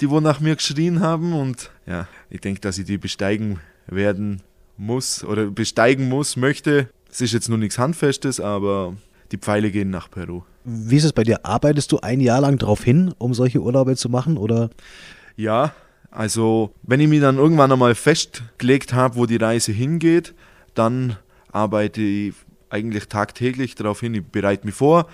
die 0.00 0.08
wo 0.08 0.20
nach 0.20 0.40
mir 0.40 0.56
geschrien 0.56 1.00
haben. 1.00 1.34
Und 1.34 1.70
ja, 1.86 2.08
ich 2.30 2.40
denke, 2.40 2.62
dass 2.62 2.78
ich 2.78 2.86
die 2.86 2.96
besteigen 2.96 3.60
werden 3.86 4.40
muss 4.78 5.22
oder 5.22 5.50
besteigen 5.50 6.08
muss, 6.08 6.36
möchte. 6.36 6.88
Es 7.10 7.20
ist 7.20 7.34
jetzt 7.34 7.50
nur 7.50 7.58
nichts 7.58 7.78
Handfestes, 7.78 8.40
aber 8.40 8.96
die 9.32 9.38
Pfeile 9.38 9.70
gehen 9.70 9.90
nach 9.90 10.10
Peru. 10.10 10.42
Wie 10.64 10.96
ist 10.96 11.04
es 11.04 11.12
bei 11.12 11.22
dir? 11.22 11.44
Arbeitest 11.44 11.92
du 11.92 12.00
ein 12.00 12.20
Jahr 12.20 12.40
lang 12.40 12.58
darauf 12.58 12.82
hin, 12.82 13.14
um 13.18 13.34
solche 13.34 13.60
Urlaube 13.60 13.96
zu 13.96 14.08
machen? 14.08 14.36
Oder? 14.36 14.70
Ja, 15.36 15.72
also 16.10 16.74
wenn 16.82 17.00
ich 17.00 17.08
mich 17.08 17.20
dann 17.20 17.36
irgendwann 17.36 17.72
einmal 17.72 17.94
festgelegt 17.94 18.92
habe, 18.92 19.16
wo 19.16 19.26
die 19.26 19.36
Reise 19.36 19.72
hingeht, 19.72 20.34
dann 20.74 21.16
arbeite 21.52 22.00
ich 22.00 22.34
eigentlich 22.68 23.08
tagtäglich 23.08 23.74
darauf 23.74 24.00
hin. 24.00 24.14
Ich 24.14 24.24
bereite 24.24 24.66
mich 24.66 24.74
vor, 24.74 25.06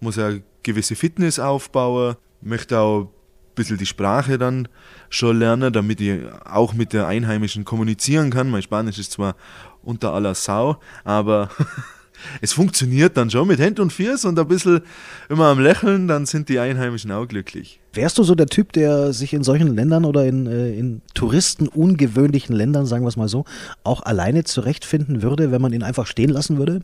muss 0.00 0.18
eine 0.18 0.42
gewisse 0.62 0.96
Fitness 0.96 1.38
aufbauen, 1.38 2.16
möchte 2.40 2.78
auch 2.78 3.02
ein 3.02 3.08
bisschen 3.54 3.78
die 3.78 3.86
Sprache 3.86 4.38
dann 4.38 4.68
schon 5.08 5.38
lernen, 5.38 5.72
damit 5.72 6.00
ich 6.00 6.20
auch 6.44 6.72
mit 6.74 6.92
der 6.92 7.06
Einheimischen 7.06 7.64
kommunizieren 7.64 8.30
kann. 8.30 8.50
Mein 8.50 8.62
Spanisch 8.62 8.98
ist 8.98 9.12
zwar 9.12 9.36
unter 9.82 10.12
aller 10.12 10.34
Sau, 10.34 10.78
aber 11.04 11.50
es 12.40 12.52
funktioniert 12.52 13.16
dann 13.16 13.30
schon 13.30 13.48
mit 13.48 13.58
Händ 13.58 13.80
und 13.80 13.92
Fiers 13.92 14.24
und 14.24 14.38
ein 14.38 14.48
bisschen 14.48 14.80
immer 15.28 15.46
am 15.46 15.60
Lächeln, 15.60 16.08
dann 16.08 16.26
sind 16.26 16.48
die 16.48 16.58
Einheimischen 16.58 17.12
auch 17.12 17.26
glücklich. 17.26 17.80
Wärst 17.92 18.18
du 18.18 18.22
so 18.22 18.34
der 18.34 18.46
Typ, 18.46 18.72
der 18.72 19.12
sich 19.12 19.32
in 19.32 19.42
solchen 19.42 19.74
Ländern 19.74 20.04
oder 20.04 20.24
in, 20.24 20.46
äh, 20.46 20.72
in 20.74 21.02
Touristen 21.14 21.68
ungewöhnlichen 21.68 22.54
Ländern, 22.54 22.86
sagen 22.86 23.04
wir 23.04 23.08
es 23.08 23.16
mal 23.16 23.28
so, 23.28 23.44
auch 23.84 24.02
alleine 24.02 24.44
zurechtfinden 24.44 25.22
würde, 25.22 25.50
wenn 25.50 25.62
man 25.62 25.72
ihn 25.72 25.82
einfach 25.82 26.06
stehen 26.06 26.30
lassen 26.30 26.58
würde? 26.58 26.82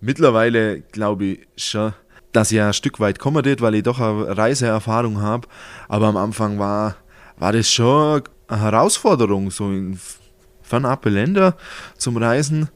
Mittlerweile 0.00 0.80
glaube 0.80 1.24
ich 1.24 1.38
schon, 1.56 1.92
dass 2.32 2.52
ich 2.52 2.60
ein 2.60 2.72
Stück 2.74 3.00
weit 3.00 3.18
kommen 3.18 3.44
wird, 3.44 3.60
weil 3.60 3.74
ich 3.74 3.82
doch 3.82 4.00
eine 4.00 4.36
Reiseerfahrung 4.36 5.20
habe. 5.22 5.48
Aber 5.88 6.06
am 6.06 6.16
Anfang 6.16 6.58
war, 6.58 6.96
war 7.38 7.52
das 7.52 7.70
schon 7.70 8.22
eine 8.48 8.60
Herausforderung, 8.60 9.50
so 9.50 9.70
in 9.70 9.98
fernabe 10.62 11.08
Länder 11.10 11.56
zum 11.96 12.16
Reisen. 12.16 12.68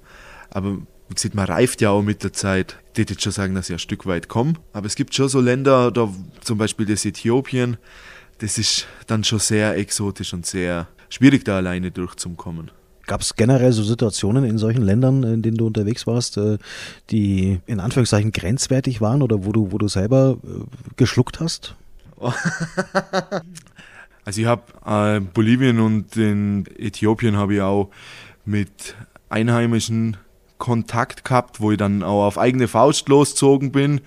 Aber 0.50 0.78
wie 1.10 1.14
gesagt, 1.14 1.34
man 1.34 1.46
reift 1.46 1.80
ja 1.80 1.90
auch 1.90 2.02
mit 2.02 2.22
der 2.22 2.32
Zeit. 2.32 2.76
Ich 2.92 2.98
würde 2.98 3.14
jetzt 3.14 3.22
schon 3.22 3.32
sagen, 3.32 3.56
dass 3.56 3.68
ich 3.68 3.74
ein 3.74 3.80
Stück 3.80 4.06
weit 4.06 4.28
komme. 4.28 4.54
Aber 4.72 4.86
es 4.86 4.94
gibt 4.94 5.12
schon 5.12 5.28
so 5.28 5.40
Länder, 5.40 5.90
da 5.90 6.08
zum 6.40 6.56
Beispiel 6.56 6.86
das 6.86 7.04
Äthiopien, 7.04 7.78
das 8.38 8.58
ist 8.58 8.86
dann 9.08 9.24
schon 9.24 9.40
sehr 9.40 9.76
exotisch 9.76 10.32
und 10.32 10.46
sehr 10.46 10.86
schwierig, 11.08 11.44
da 11.44 11.56
alleine 11.56 11.90
durchzukommen. 11.90 12.70
Gab 13.08 13.22
es 13.22 13.34
generell 13.34 13.72
so 13.72 13.82
Situationen 13.82 14.44
in 14.44 14.56
solchen 14.56 14.82
Ländern, 14.82 15.24
in 15.24 15.42
denen 15.42 15.56
du 15.56 15.66
unterwegs 15.66 16.06
warst, 16.06 16.36
äh, 16.36 16.58
die 17.10 17.58
in 17.66 17.80
Anführungszeichen 17.80 18.30
grenzwertig 18.30 19.00
waren 19.00 19.22
oder 19.22 19.44
wo 19.44 19.50
du, 19.50 19.72
wo 19.72 19.78
du 19.78 19.88
selber 19.88 20.38
äh, 20.44 20.62
geschluckt 20.94 21.40
hast? 21.40 21.74
also 24.24 24.40
ich 24.40 24.46
habe 24.46 24.62
äh, 24.86 25.18
Bolivien 25.18 25.80
und 25.80 26.16
in 26.16 26.66
Äthiopien 26.78 27.36
habe 27.36 27.54
ich 27.54 27.60
auch 27.62 27.90
mit 28.44 28.94
Einheimischen 29.28 30.16
Kontakt 30.60 31.24
gehabt, 31.24 31.60
wo 31.60 31.72
ich 31.72 31.78
dann 31.78 32.04
auch 32.04 32.24
auf 32.24 32.38
eigene 32.38 32.68
Faust 32.68 33.08
losgezogen 33.08 33.72
bin. 33.72 34.00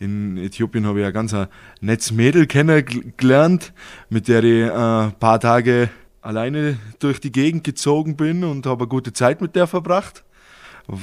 In 0.00 0.36
Äthiopien 0.36 0.86
habe 0.86 1.00
ich 1.00 1.06
ein 1.06 1.12
ganz 1.12 1.36
nettes 1.80 2.10
Mädel 2.10 2.48
kennengelernt, 2.48 3.72
mit 4.08 4.26
der 4.26 4.42
ich 4.42 4.64
ein 4.64 5.10
äh, 5.10 5.12
paar 5.12 5.38
Tage 5.38 5.90
alleine 6.22 6.78
durch 6.98 7.20
die 7.20 7.30
Gegend 7.30 7.62
gezogen 7.62 8.16
bin 8.16 8.42
und 8.42 8.66
habe 8.66 8.84
eine 8.84 8.88
gute 8.88 9.12
Zeit 9.12 9.40
mit 9.40 9.54
der 9.54 9.66
verbracht. 9.66 10.24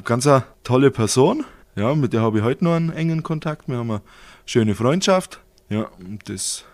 Ganz 0.04 0.28
eine 0.28 0.44
tolle 0.64 0.92
Person. 0.92 1.46
Ja, 1.76 1.94
mit 1.96 2.12
der 2.12 2.22
habe 2.22 2.40
ich 2.40 2.44
heute 2.44 2.66
noch 2.66 2.74
einen 2.74 2.92
engen 2.92 3.24
Kontakt. 3.24 3.70
Wir 3.70 3.78
haben 3.78 3.92
eine 3.92 4.02
schöne 4.46 4.76
Freundschaft. 4.76 5.40
Ja, 5.70 5.90
das, 6.26 6.66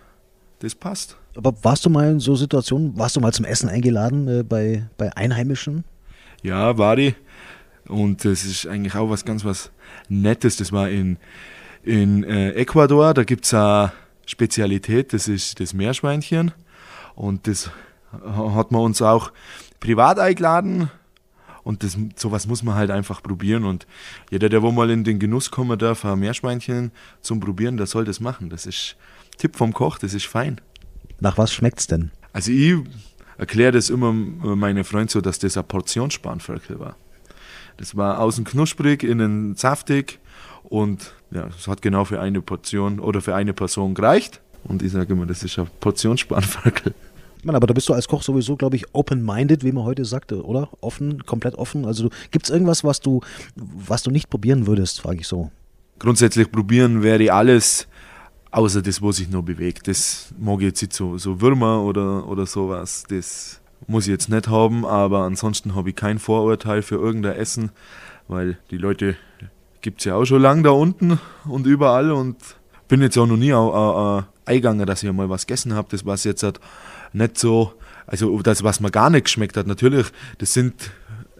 das 0.60 0.74
passt. 0.74 1.16
Aber 1.36 1.52
warst 1.62 1.84
du 1.84 1.90
mal 1.90 2.10
in 2.10 2.20
so 2.20 2.34
Situationen, 2.36 2.96
warst 2.96 3.16
du 3.16 3.20
mal 3.20 3.32
zum 3.32 3.44
Essen 3.44 3.68
eingeladen 3.68 4.28
äh, 4.28 4.42
bei, 4.42 4.88
bei 4.96 5.14
Einheimischen? 5.14 5.84
Ja, 6.42 6.78
war 6.78 6.96
ich. 6.98 7.14
Und 7.88 8.24
das 8.24 8.44
ist 8.44 8.66
eigentlich 8.66 8.94
auch 8.94 9.10
was 9.10 9.24
ganz 9.24 9.44
was 9.44 9.70
Nettes. 10.08 10.56
Das 10.56 10.72
war 10.72 10.88
in, 10.88 11.18
in 11.82 12.24
äh, 12.24 12.52
Ecuador, 12.52 13.14
da 13.14 13.24
gibt 13.24 13.44
es 13.44 13.54
eine 13.54 13.92
Spezialität, 14.26 15.12
das 15.12 15.28
ist 15.28 15.60
das 15.60 15.74
Meerschweinchen. 15.74 16.52
Und 17.14 17.46
das 17.46 17.70
hat 18.24 18.72
man 18.72 18.82
uns 18.82 19.02
auch 19.02 19.32
privat 19.80 20.18
eingeladen. 20.18 20.90
Und 21.62 21.82
das, 21.82 21.96
sowas 22.16 22.46
muss 22.46 22.62
man 22.62 22.74
halt 22.74 22.90
einfach 22.90 23.22
probieren. 23.22 23.64
Und 23.64 23.86
jeder, 24.30 24.48
der 24.48 24.62
wo 24.62 24.70
mal 24.70 24.90
in 24.90 25.04
den 25.04 25.18
Genuss 25.18 25.50
kommen 25.50 25.78
darf, 25.78 26.04
ein 26.04 26.18
Meerschweinchen 26.18 26.92
zum 27.22 27.40
Probieren, 27.40 27.76
der 27.76 27.86
soll 27.86 28.04
das 28.04 28.20
machen. 28.20 28.50
Das 28.50 28.66
ist 28.66 28.96
Tipp 29.38 29.56
vom 29.56 29.72
Koch, 29.72 29.98
das 29.98 30.14
ist 30.14 30.26
fein. 30.26 30.60
Nach 31.20 31.38
was 31.38 31.52
schmeckt 31.52 31.80
es 31.80 31.86
denn? 31.86 32.10
Also 32.32 32.52
ich 32.52 32.76
erkläre 33.38 33.72
das 33.72 33.88
immer 33.88 34.12
meine 34.12 34.84
Freunde 34.84 35.12
so, 35.12 35.20
dass 35.20 35.38
das 35.38 35.56
ein 35.56 35.66
Portionsspanferkel 35.66 36.78
war. 36.78 36.96
Das 37.76 37.96
war 37.96 38.20
außen 38.20 38.44
knusprig, 38.44 39.02
innen 39.02 39.56
saftig 39.56 40.20
und 40.64 41.14
ja, 41.30 41.48
es 41.58 41.68
hat 41.68 41.82
genau 41.82 42.04
für 42.04 42.20
eine 42.20 42.40
Portion 42.40 43.00
oder 43.00 43.20
für 43.20 43.34
eine 43.34 43.52
Person 43.52 43.94
gereicht. 43.94 44.40
Und 44.64 44.82
ich 44.82 44.92
sage 44.92 45.12
immer, 45.12 45.26
das 45.26 45.42
ist 45.42 45.58
ein 45.58 45.68
Portionsspanferkel. 45.80 46.94
Man, 47.42 47.54
aber 47.54 47.66
da 47.66 47.74
bist 47.74 47.88
du 47.88 47.92
als 47.92 48.08
Koch 48.08 48.22
sowieso, 48.22 48.56
glaube 48.56 48.76
ich, 48.76 48.86
open-minded, 48.94 49.64
wie 49.64 49.72
man 49.72 49.84
heute 49.84 50.06
sagte, 50.06 50.42
oder? 50.42 50.70
Offen, 50.80 51.26
komplett 51.26 51.56
offen. 51.56 51.84
Also 51.84 52.08
gibt 52.30 52.46
es 52.46 52.50
irgendwas, 52.50 52.84
was 52.84 53.00
du, 53.00 53.20
was 53.54 54.02
du 54.02 54.10
nicht 54.10 54.30
probieren 54.30 54.66
würdest, 54.66 55.00
frage 55.00 55.20
ich 55.20 55.28
so. 55.28 55.50
Grundsätzlich 55.98 56.50
probieren 56.50 57.02
wäre 57.02 57.32
alles, 57.32 57.86
außer 58.50 58.80
das, 58.80 59.02
was 59.02 59.16
sich 59.16 59.28
noch 59.28 59.42
bewegt. 59.42 59.88
Das 59.88 60.32
mag 60.38 60.62
jetzt 60.62 60.80
nicht 60.80 60.94
so, 60.94 61.18
so 61.18 61.40
Würmer 61.40 61.82
oder, 61.82 62.26
oder 62.26 62.46
sowas. 62.46 63.04
Das 63.08 63.60
muss 63.86 64.06
ich 64.06 64.10
jetzt 64.10 64.28
nicht 64.28 64.48
haben, 64.48 64.84
aber 64.86 65.20
ansonsten 65.20 65.74
habe 65.74 65.90
ich 65.90 65.96
kein 65.96 66.18
Vorurteil 66.18 66.82
für 66.82 66.96
irgendein 66.96 67.36
Essen, 67.36 67.70
weil 68.28 68.58
die 68.70 68.78
Leute 68.78 69.16
gibt 69.80 70.00
es 70.00 70.06
ja 70.06 70.14
auch 70.14 70.24
schon 70.24 70.40
lange 70.40 70.62
da 70.62 70.70
unten 70.70 71.20
und 71.44 71.66
überall 71.66 72.10
und 72.10 72.36
bin 72.88 73.02
jetzt 73.02 73.18
auch 73.18 73.26
noch 73.26 73.36
nie 73.36 73.52
auch, 73.52 74.18
äh, 74.18 74.22
eingegangen, 74.46 74.86
dass 74.86 75.02
ich 75.02 75.12
mal 75.12 75.28
was 75.28 75.46
gegessen 75.46 75.74
habe. 75.74 75.88
Das 75.90 76.04
war 76.06 76.16
jetzt 76.16 76.42
halt 76.42 76.60
nicht 77.12 77.38
so, 77.38 77.72
also 78.06 78.40
das, 78.42 78.64
was 78.64 78.80
mir 78.80 78.90
gar 78.90 79.10
nicht 79.10 79.24
geschmeckt 79.24 79.56
hat. 79.56 79.66
Natürlich, 79.66 80.06
das 80.38 80.54
sind 80.54 80.90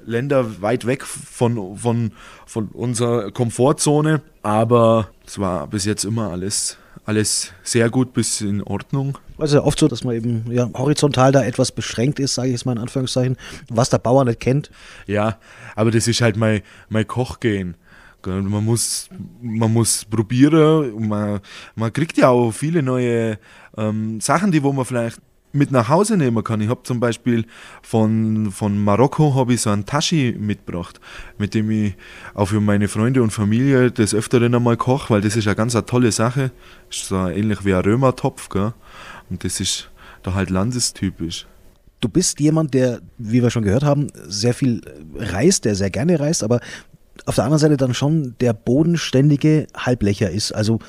Länder 0.07 0.61
weit 0.63 0.87
weg 0.87 1.05
von, 1.05 1.77
von, 1.77 2.13
von 2.47 2.69
unserer 2.69 3.31
Komfortzone, 3.31 4.23
aber 4.43 5.09
es 5.27 5.39
war 5.39 5.67
bis 5.67 5.85
jetzt 5.85 6.05
immer 6.05 6.31
alles, 6.31 6.79
alles 7.05 7.53
sehr 7.63 7.91
gut 7.91 8.13
bis 8.13 8.41
in 8.41 8.63
Ordnung. 8.63 9.19
Also 9.39 9.63
oft 9.63 9.79
so, 9.79 9.89
dass 9.89 10.05
man 10.05 10.15
eben 10.15 10.45
ja, 10.51 10.71
horizontal 10.75 11.33
da 11.33 11.45
etwas 11.45 11.73
beschränkt 11.73 12.19
ist, 12.19 12.35
sage 12.35 12.49
ich 12.49 12.53
jetzt 12.53 12.67
mal 12.67 12.73
in 12.73 12.79
Anführungszeichen, 12.79 13.37
was 13.69 13.91
der 13.91 13.99
Bauer 13.99 14.25
nicht 14.25 14.41
kennt. 14.41 14.71
Ja, 15.07 15.39
aber 15.77 15.91
das 15.91 16.09
ist 16.09 16.21
halt 16.21 16.37
mein, 16.37 16.63
mein 16.89 17.07
Kochgehen. 17.07 17.77
Man 18.27 18.65
muss, 18.65 19.11
man 19.43 19.71
muss 19.71 20.07
probieren, 20.07 21.09
man, 21.09 21.41
man 21.75 21.93
kriegt 21.93 22.17
ja 22.17 22.31
auch 22.31 22.53
viele 22.53 22.83
neue 22.83 23.39
ähm, 23.77 24.19
Sachen, 24.21 24.51
die 24.51 24.63
wo 24.63 24.73
man 24.73 24.87
vielleicht 24.87 25.21
mit 25.55 25.71
nach 25.71 25.89
Hause 25.89 26.17
nehmen 26.17 26.43
kann. 26.43 26.61
Ich 26.61 26.69
habe 26.69 26.83
zum 26.83 27.01
Beispiel 27.01 27.47
von, 27.83 28.51
von 28.51 28.77
Marokko 28.83 29.35
habe 29.35 29.55
ich 29.55 29.63
so 29.63 29.71
einen 29.71 29.87
Tashi 29.87 30.37
mitgebracht, 30.39 31.01
mit 31.39 31.55
dem 31.55 31.71
ich 31.71 31.95
auch 32.35 32.47
für 32.47 32.61
meine 32.61 32.89
Freunde 32.89 33.23
und 33.23 33.31
Familie 33.31 33.91
des 33.91 34.15
Öfteren 34.15 34.55
einmal 34.55 34.77
koche, 34.77 35.15
weil 35.15 35.21
das 35.21 35.37
ist 35.37 35.47
eine 35.47 35.57
ganz 35.57 35.75
eine 35.75 35.87
tolle 35.87 36.13
Sache. 36.13 36.51
Ist 36.91 37.07
so 37.07 37.29
ähnlich 37.29 37.65
wie 37.65 37.75
ein 37.75 37.83
Römertopf, 37.83 38.49
gell? 38.49 38.75
und 39.31 39.45
das 39.45 39.61
ist 39.61 39.91
da 40.23 40.35
halt 40.35 40.51
landestypisch. 40.51 41.47
Du 42.01 42.09
bist 42.09 42.41
jemand, 42.41 42.75
der, 42.75 43.01
wie 43.17 43.43
wir 43.43 43.51
schon 43.51 43.63
gehört 43.63 43.85
haben, 43.85 44.09
sehr 44.27 44.53
viel 44.53 44.83
reist, 45.15 45.65
der 45.65 45.75
sehr 45.75 45.91
gerne 45.91 46.21
reist, 46.21 46.43
aber 46.43 46.61
auf 47.27 47.37
der 47.37 47.45
anderen 47.45 47.61
Seite 47.61 47.77
dann 47.77 47.95
schon 47.95 48.35
der 48.41 48.53
bodenständige 48.53 49.67
Halblecher 49.75 50.31
ist. 50.31 50.53
Also 50.53 50.81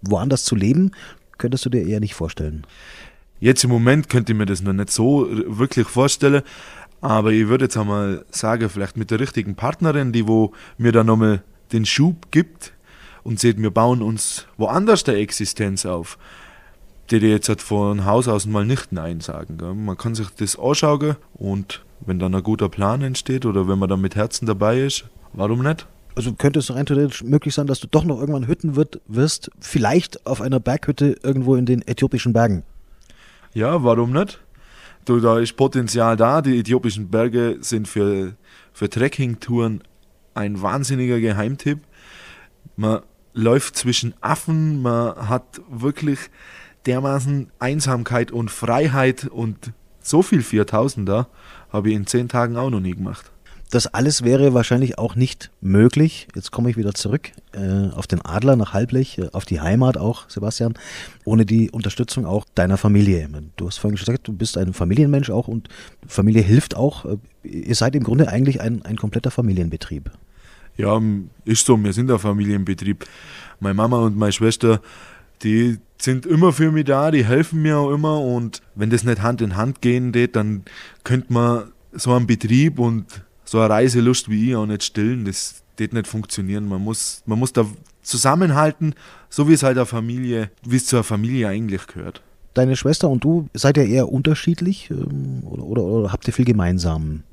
woanders 0.00 0.44
zu 0.44 0.54
leben, 0.54 0.92
könntest 1.38 1.66
du 1.66 1.70
dir 1.70 1.84
eher 1.84 2.00
nicht 2.00 2.14
vorstellen. 2.14 2.64
Jetzt 3.42 3.64
im 3.64 3.70
Moment 3.70 4.08
könnte 4.08 4.30
ich 4.30 4.38
mir 4.38 4.46
das 4.46 4.62
noch 4.62 4.72
nicht 4.72 4.90
so 4.90 5.26
wirklich 5.28 5.88
vorstellen, 5.88 6.42
aber 7.00 7.32
ich 7.32 7.48
würde 7.48 7.64
jetzt 7.64 7.76
einmal 7.76 8.24
sagen, 8.30 8.70
vielleicht 8.70 8.96
mit 8.96 9.10
der 9.10 9.18
richtigen 9.18 9.56
Partnerin, 9.56 10.12
die 10.12 10.28
wo 10.28 10.52
mir 10.78 10.92
dann 10.92 11.06
nochmal 11.06 11.42
den 11.72 11.84
Schub 11.84 12.30
gibt 12.30 12.72
und 13.24 13.40
sieht, 13.40 13.60
wir 13.60 13.72
bauen 13.72 14.00
uns 14.00 14.46
woanders 14.58 15.02
der 15.02 15.16
Existenz 15.16 15.84
auf, 15.86 16.18
die 17.10 17.18
die 17.18 17.26
jetzt 17.26 17.48
halt 17.48 17.62
von 17.62 18.04
Haus 18.04 18.28
aus 18.28 18.46
mal 18.46 18.64
nicht 18.64 18.92
Nein 18.92 19.18
sagen. 19.18 19.58
Gell? 19.58 19.74
Man 19.74 19.96
kann 19.96 20.14
sich 20.14 20.28
das 20.30 20.56
anschauen 20.56 21.16
und 21.34 21.84
wenn 21.98 22.20
dann 22.20 22.36
ein 22.36 22.44
guter 22.44 22.68
Plan 22.68 23.02
entsteht 23.02 23.44
oder 23.44 23.66
wenn 23.66 23.80
man 23.80 23.88
dann 23.88 24.00
mit 24.00 24.14
Herzen 24.14 24.46
dabei 24.46 24.82
ist, 24.82 25.06
warum 25.32 25.64
nicht? 25.64 25.88
Also 26.14 26.32
könnte 26.34 26.60
es 26.60 26.72
rein 26.72 26.86
theoretisch 26.86 27.24
möglich 27.24 27.54
sein, 27.54 27.66
dass 27.66 27.80
du 27.80 27.88
doch 27.88 28.04
noch 28.04 28.20
irgendwann 28.20 28.46
Hütten 28.46 28.76
wirst, 28.76 29.50
vielleicht 29.58 30.26
auf 30.28 30.40
einer 30.40 30.60
Berghütte 30.60 31.16
irgendwo 31.24 31.56
in 31.56 31.66
den 31.66 31.82
äthiopischen 31.82 32.32
Bergen. 32.32 32.62
Ja, 33.54 33.84
warum 33.84 34.12
nicht? 34.12 34.40
Du, 35.04 35.20
da 35.20 35.38
ist 35.38 35.56
Potenzial 35.56 36.16
da. 36.16 36.40
Die 36.40 36.58
äthiopischen 36.58 37.10
Berge 37.10 37.58
sind 37.60 37.86
für, 37.86 38.34
für 38.72 38.88
Trekkingtouren 38.88 39.82
ein 40.34 40.62
wahnsinniger 40.62 41.20
Geheimtipp. 41.20 41.80
Man 42.76 43.02
läuft 43.34 43.76
zwischen 43.76 44.14
Affen, 44.20 44.80
man 44.80 45.28
hat 45.28 45.60
wirklich 45.68 46.18
dermaßen 46.86 47.50
Einsamkeit 47.58 48.32
und 48.32 48.50
Freiheit 48.50 49.26
und 49.26 49.72
so 50.00 50.22
viel 50.22 50.40
4000er 50.40 51.26
habe 51.70 51.90
ich 51.90 51.94
in 51.94 52.06
zehn 52.06 52.28
Tagen 52.28 52.56
auch 52.56 52.70
noch 52.70 52.80
nie 52.80 52.94
gemacht. 52.94 53.30
Das 53.72 53.86
alles 53.86 54.22
wäre 54.22 54.52
wahrscheinlich 54.52 54.98
auch 54.98 55.14
nicht 55.14 55.50
möglich. 55.62 56.28
Jetzt 56.34 56.50
komme 56.50 56.68
ich 56.68 56.76
wieder 56.76 56.92
zurück 56.92 57.30
äh, 57.52 57.88
auf 57.94 58.06
den 58.06 58.20
Adler 58.20 58.54
nach 58.54 58.74
Halblech, 58.74 59.16
äh, 59.16 59.30
auf 59.32 59.46
die 59.46 59.62
Heimat 59.62 59.96
auch, 59.96 60.28
Sebastian, 60.28 60.74
ohne 61.24 61.46
die 61.46 61.70
Unterstützung 61.70 62.26
auch 62.26 62.44
deiner 62.54 62.76
Familie. 62.76 63.26
Du 63.56 63.66
hast 63.66 63.78
vorhin 63.78 63.96
gesagt, 63.96 64.28
du 64.28 64.34
bist 64.34 64.58
ein 64.58 64.74
Familienmensch 64.74 65.30
auch 65.30 65.48
und 65.48 65.70
Familie 66.06 66.42
hilft 66.42 66.76
auch. 66.76 67.06
Äh, 67.06 67.16
ihr 67.44 67.74
seid 67.74 67.96
im 67.96 68.02
Grunde 68.02 68.28
eigentlich 68.28 68.60
ein, 68.60 68.82
ein 68.84 68.96
kompletter 68.96 69.30
Familienbetrieb. 69.30 70.10
Ja, 70.76 71.00
ist 71.46 71.64
so, 71.64 71.82
wir 71.82 71.94
sind 71.94 72.10
ein 72.10 72.18
Familienbetrieb. 72.18 73.06
Meine 73.58 73.74
Mama 73.74 74.00
und 74.00 74.18
meine 74.18 74.32
Schwester, 74.32 74.82
die 75.42 75.78
sind 75.96 76.26
immer 76.26 76.52
für 76.52 76.72
mich 76.72 76.84
da, 76.84 77.10
die 77.10 77.24
helfen 77.24 77.62
mir 77.62 77.78
auch 77.78 77.90
immer 77.90 78.20
und 78.20 78.60
wenn 78.74 78.90
das 78.90 79.02
nicht 79.02 79.22
Hand 79.22 79.40
in 79.40 79.56
Hand 79.56 79.80
gehen 79.80 80.12
geht, 80.12 80.36
dann 80.36 80.64
könnte 81.04 81.32
man 81.32 81.72
so 81.92 82.12
einen 82.12 82.26
Betrieb 82.26 82.78
und 82.78 83.06
so 83.52 83.60
eine 83.60 83.68
Reiselust 83.68 84.30
wie 84.30 84.48
ich 84.48 84.56
auch 84.56 84.64
nicht 84.64 84.82
stillen. 84.82 85.26
Das 85.26 85.62
wird 85.76 85.92
nicht 85.92 86.06
funktionieren. 86.06 86.66
Man 86.66 86.82
muss, 86.82 87.22
man 87.26 87.38
muss 87.38 87.52
da 87.52 87.66
zusammenhalten, 88.00 88.94
so 89.28 89.46
wie 89.46 89.52
es 89.52 89.62
halt 89.62 89.76
eine 89.76 89.84
Familie, 89.84 90.50
wie 90.64 90.76
es 90.76 90.86
zu 90.86 90.96
einer 90.96 91.04
Familie 91.04 91.48
eigentlich 91.48 91.86
gehört. 91.86 92.22
Deine 92.54 92.76
Schwester 92.76 93.10
und 93.10 93.22
du 93.24 93.48
seid 93.52 93.76
ja 93.76 93.82
eher 93.82 94.10
unterschiedlich 94.10 94.90
ähm, 94.90 95.42
oder, 95.44 95.64
oder, 95.64 95.82
oder 95.82 96.12
habt 96.12 96.26
ihr 96.26 96.32
viel 96.32 96.46
gemeinsam? 96.46 97.24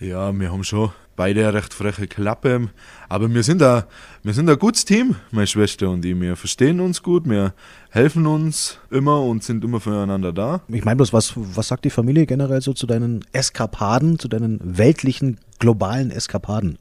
Ja, 0.00 0.32
wir 0.32 0.50
haben 0.50 0.64
schon 0.64 0.92
beide 1.16 1.40
eine 1.40 1.54
recht 1.54 1.74
freche 1.74 2.06
Klappe. 2.06 2.68
Aber 3.08 3.32
wir 3.32 3.42
sind, 3.42 3.62
ein, 3.62 3.84
wir 4.22 4.34
sind 4.34 4.48
ein 4.48 4.58
gutes 4.58 4.84
Team, 4.84 5.16
meine 5.30 5.46
Schwester 5.46 5.90
und 5.90 6.04
ich. 6.04 6.18
Wir 6.18 6.36
verstehen 6.36 6.80
uns 6.80 7.02
gut, 7.02 7.28
wir 7.28 7.54
helfen 7.90 8.26
uns 8.26 8.78
immer 8.90 9.22
und 9.22 9.42
sind 9.44 9.64
immer 9.64 9.80
füreinander 9.80 10.32
da. 10.32 10.60
Ich 10.68 10.84
meine 10.84 10.96
bloß, 10.96 11.12
was, 11.12 11.32
was 11.36 11.68
sagt 11.68 11.84
die 11.84 11.90
Familie 11.90 12.26
generell 12.26 12.60
so 12.60 12.72
zu 12.72 12.86
deinen 12.86 13.24
Eskapaden, 13.32 14.18
zu 14.18 14.28
deinen 14.28 14.60
weltlichen, 14.62 15.38
globalen 15.58 16.10
Eskapaden? 16.10 16.78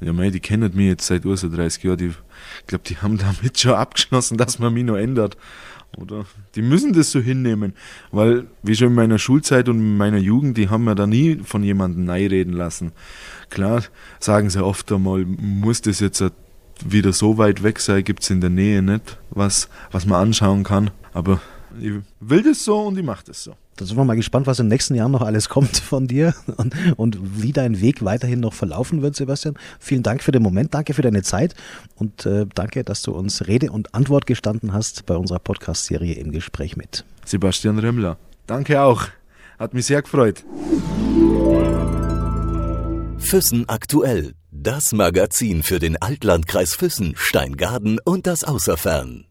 Ja, 0.00 0.12
mei, 0.12 0.30
die 0.30 0.40
kennen 0.40 0.70
mich 0.74 0.86
jetzt 0.86 1.06
seit 1.06 1.24
über 1.24 1.36
so 1.36 1.48
30 1.48 1.82
Jahren. 1.82 2.14
ich 2.60 2.66
glaube, 2.66 2.84
die 2.86 2.98
haben 2.98 3.18
damit 3.18 3.58
schon 3.58 3.74
abgeschlossen, 3.74 4.38
dass 4.38 4.58
man 4.58 4.72
mich 4.72 4.84
noch 4.84 4.96
ändert. 4.96 5.36
Oder 5.96 6.26
die 6.54 6.62
müssen 6.62 6.92
das 6.92 7.10
so 7.10 7.20
hinnehmen, 7.20 7.72
weil, 8.12 8.46
wie 8.62 8.76
schon 8.76 8.88
in 8.88 8.94
meiner 8.94 9.18
Schulzeit 9.18 9.68
und 9.68 9.78
in 9.78 9.96
meiner 9.96 10.18
Jugend, 10.18 10.56
die 10.56 10.68
haben 10.68 10.84
mir 10.84 10.94
da 10.94 11.06
nie 11.06 11.36
von 11.42 11.62
jemandem 11.62 12.04
Nein 12.04 12.26
reden 12.28 12.52
lassen. 12.52 12.92
Klar, 13.50 13.82
sagen 14.20 14.50
sie 14.50 14.62
oft 14.62 14.92
einmal, 14.92 15.24
muss 15.24 15.80
das 15.80 16.00
jetzt 16.00 16.22
wieder 16.84 17.12
so 17.12 17.38
weit 17.38 17.62
weg 17.62 17.80
sein, 17.80 18.04
gibt 18.04 18.22
es 18.22 18.30
in 18.30 18.40
der 18.40 18.50
Nähe 18.50 18.82
nicht, 18.82 19.18
was, 19.30 19.68
was 19.90 20.06
man 20.06 20.20
anschauen 20.20 20.62
kann. 20.62 20.90
Aber 21.12 21.40
ich 21.80 21.94
will 22.20 22.42
das 22.42 22.64
so 22.64 22.86
und 22.86 22.98
ich 22.98 23.04
mache 23.04 23.24
das 23.26 23.42
so. 23.44 23.54
Da 23.78 23.84
sind 23.84 23.96
wir 23.96 24.04
mal 24.04 24.16
gespannt, 24.16 24.48
was 24.48 24.58
in 24.58 24.66
den 24.66 24.70
nächsten 24.70 24.96
Jahren 24.96 25.12
noch 25.12 25.22
alles 25.22 25.48
kommt 25.48 25.76
von 25.78 26.08
dir 26.08 26.34
und, 26.56 26.74
und 26.96 27.18
wie 27.40 27.52
dein 27.52 27.80
Weg 27.80 28.04
weiterhin 28.04 28.40
noch 28.40 28.52
verlaufen 28.52 29.02
wird, 29.02 29.14
Sebastian. 29.14 29.54
Vielen 29.78 30.02
Dank 30.02 30.24
für 30.24 30.32
den 30.32 30.42
Moment, 30.42 30.74
danke 30.74 30.94
für 30.94 31.02
deine 31.02 31.22
Zeit 31.22 31.54
und 31.94 32.26
äh, 32.26 32.46
danke, 32.52 32.82
dass 32.82 33.02
du 33.02 33.12
uns 33.12 33.46
Rede 33.46 33.70
und 33.70 33.94
Antwort 33.94 34.26
gestanden 34.26 34.72
hast 34.72 35.06
bei 35.06 35.14
unserer 35.14 35.38
Podcast-Serie 35.38 36.14
im 36.14 36.32
Gespräch 36.32 36.76
mit. 36.76 37.04
Sebastian 37.24 37.78
Remmler. 37.78 38.18
Danke 38.48 38.82
auch. 38.82 39.06
Hat 39.60 39.74
mich 39.74 39.86
sehr 39.86 40.02
gefreut. 40.02 40.44
Füssen 43.18 43.68
aktuell. 43.68 44.32
Das 44.50 44.90
Magazin 44.92 45.62
für 45.62 45.78
den 45.78 45.96
Altlandkreis 46.02 46.74
Füssen, 46.74 47.14
Steingaden 47.16 48.00
und 48.04 48.26
das 48.26 48.42
Außerfern. 48.42 49.27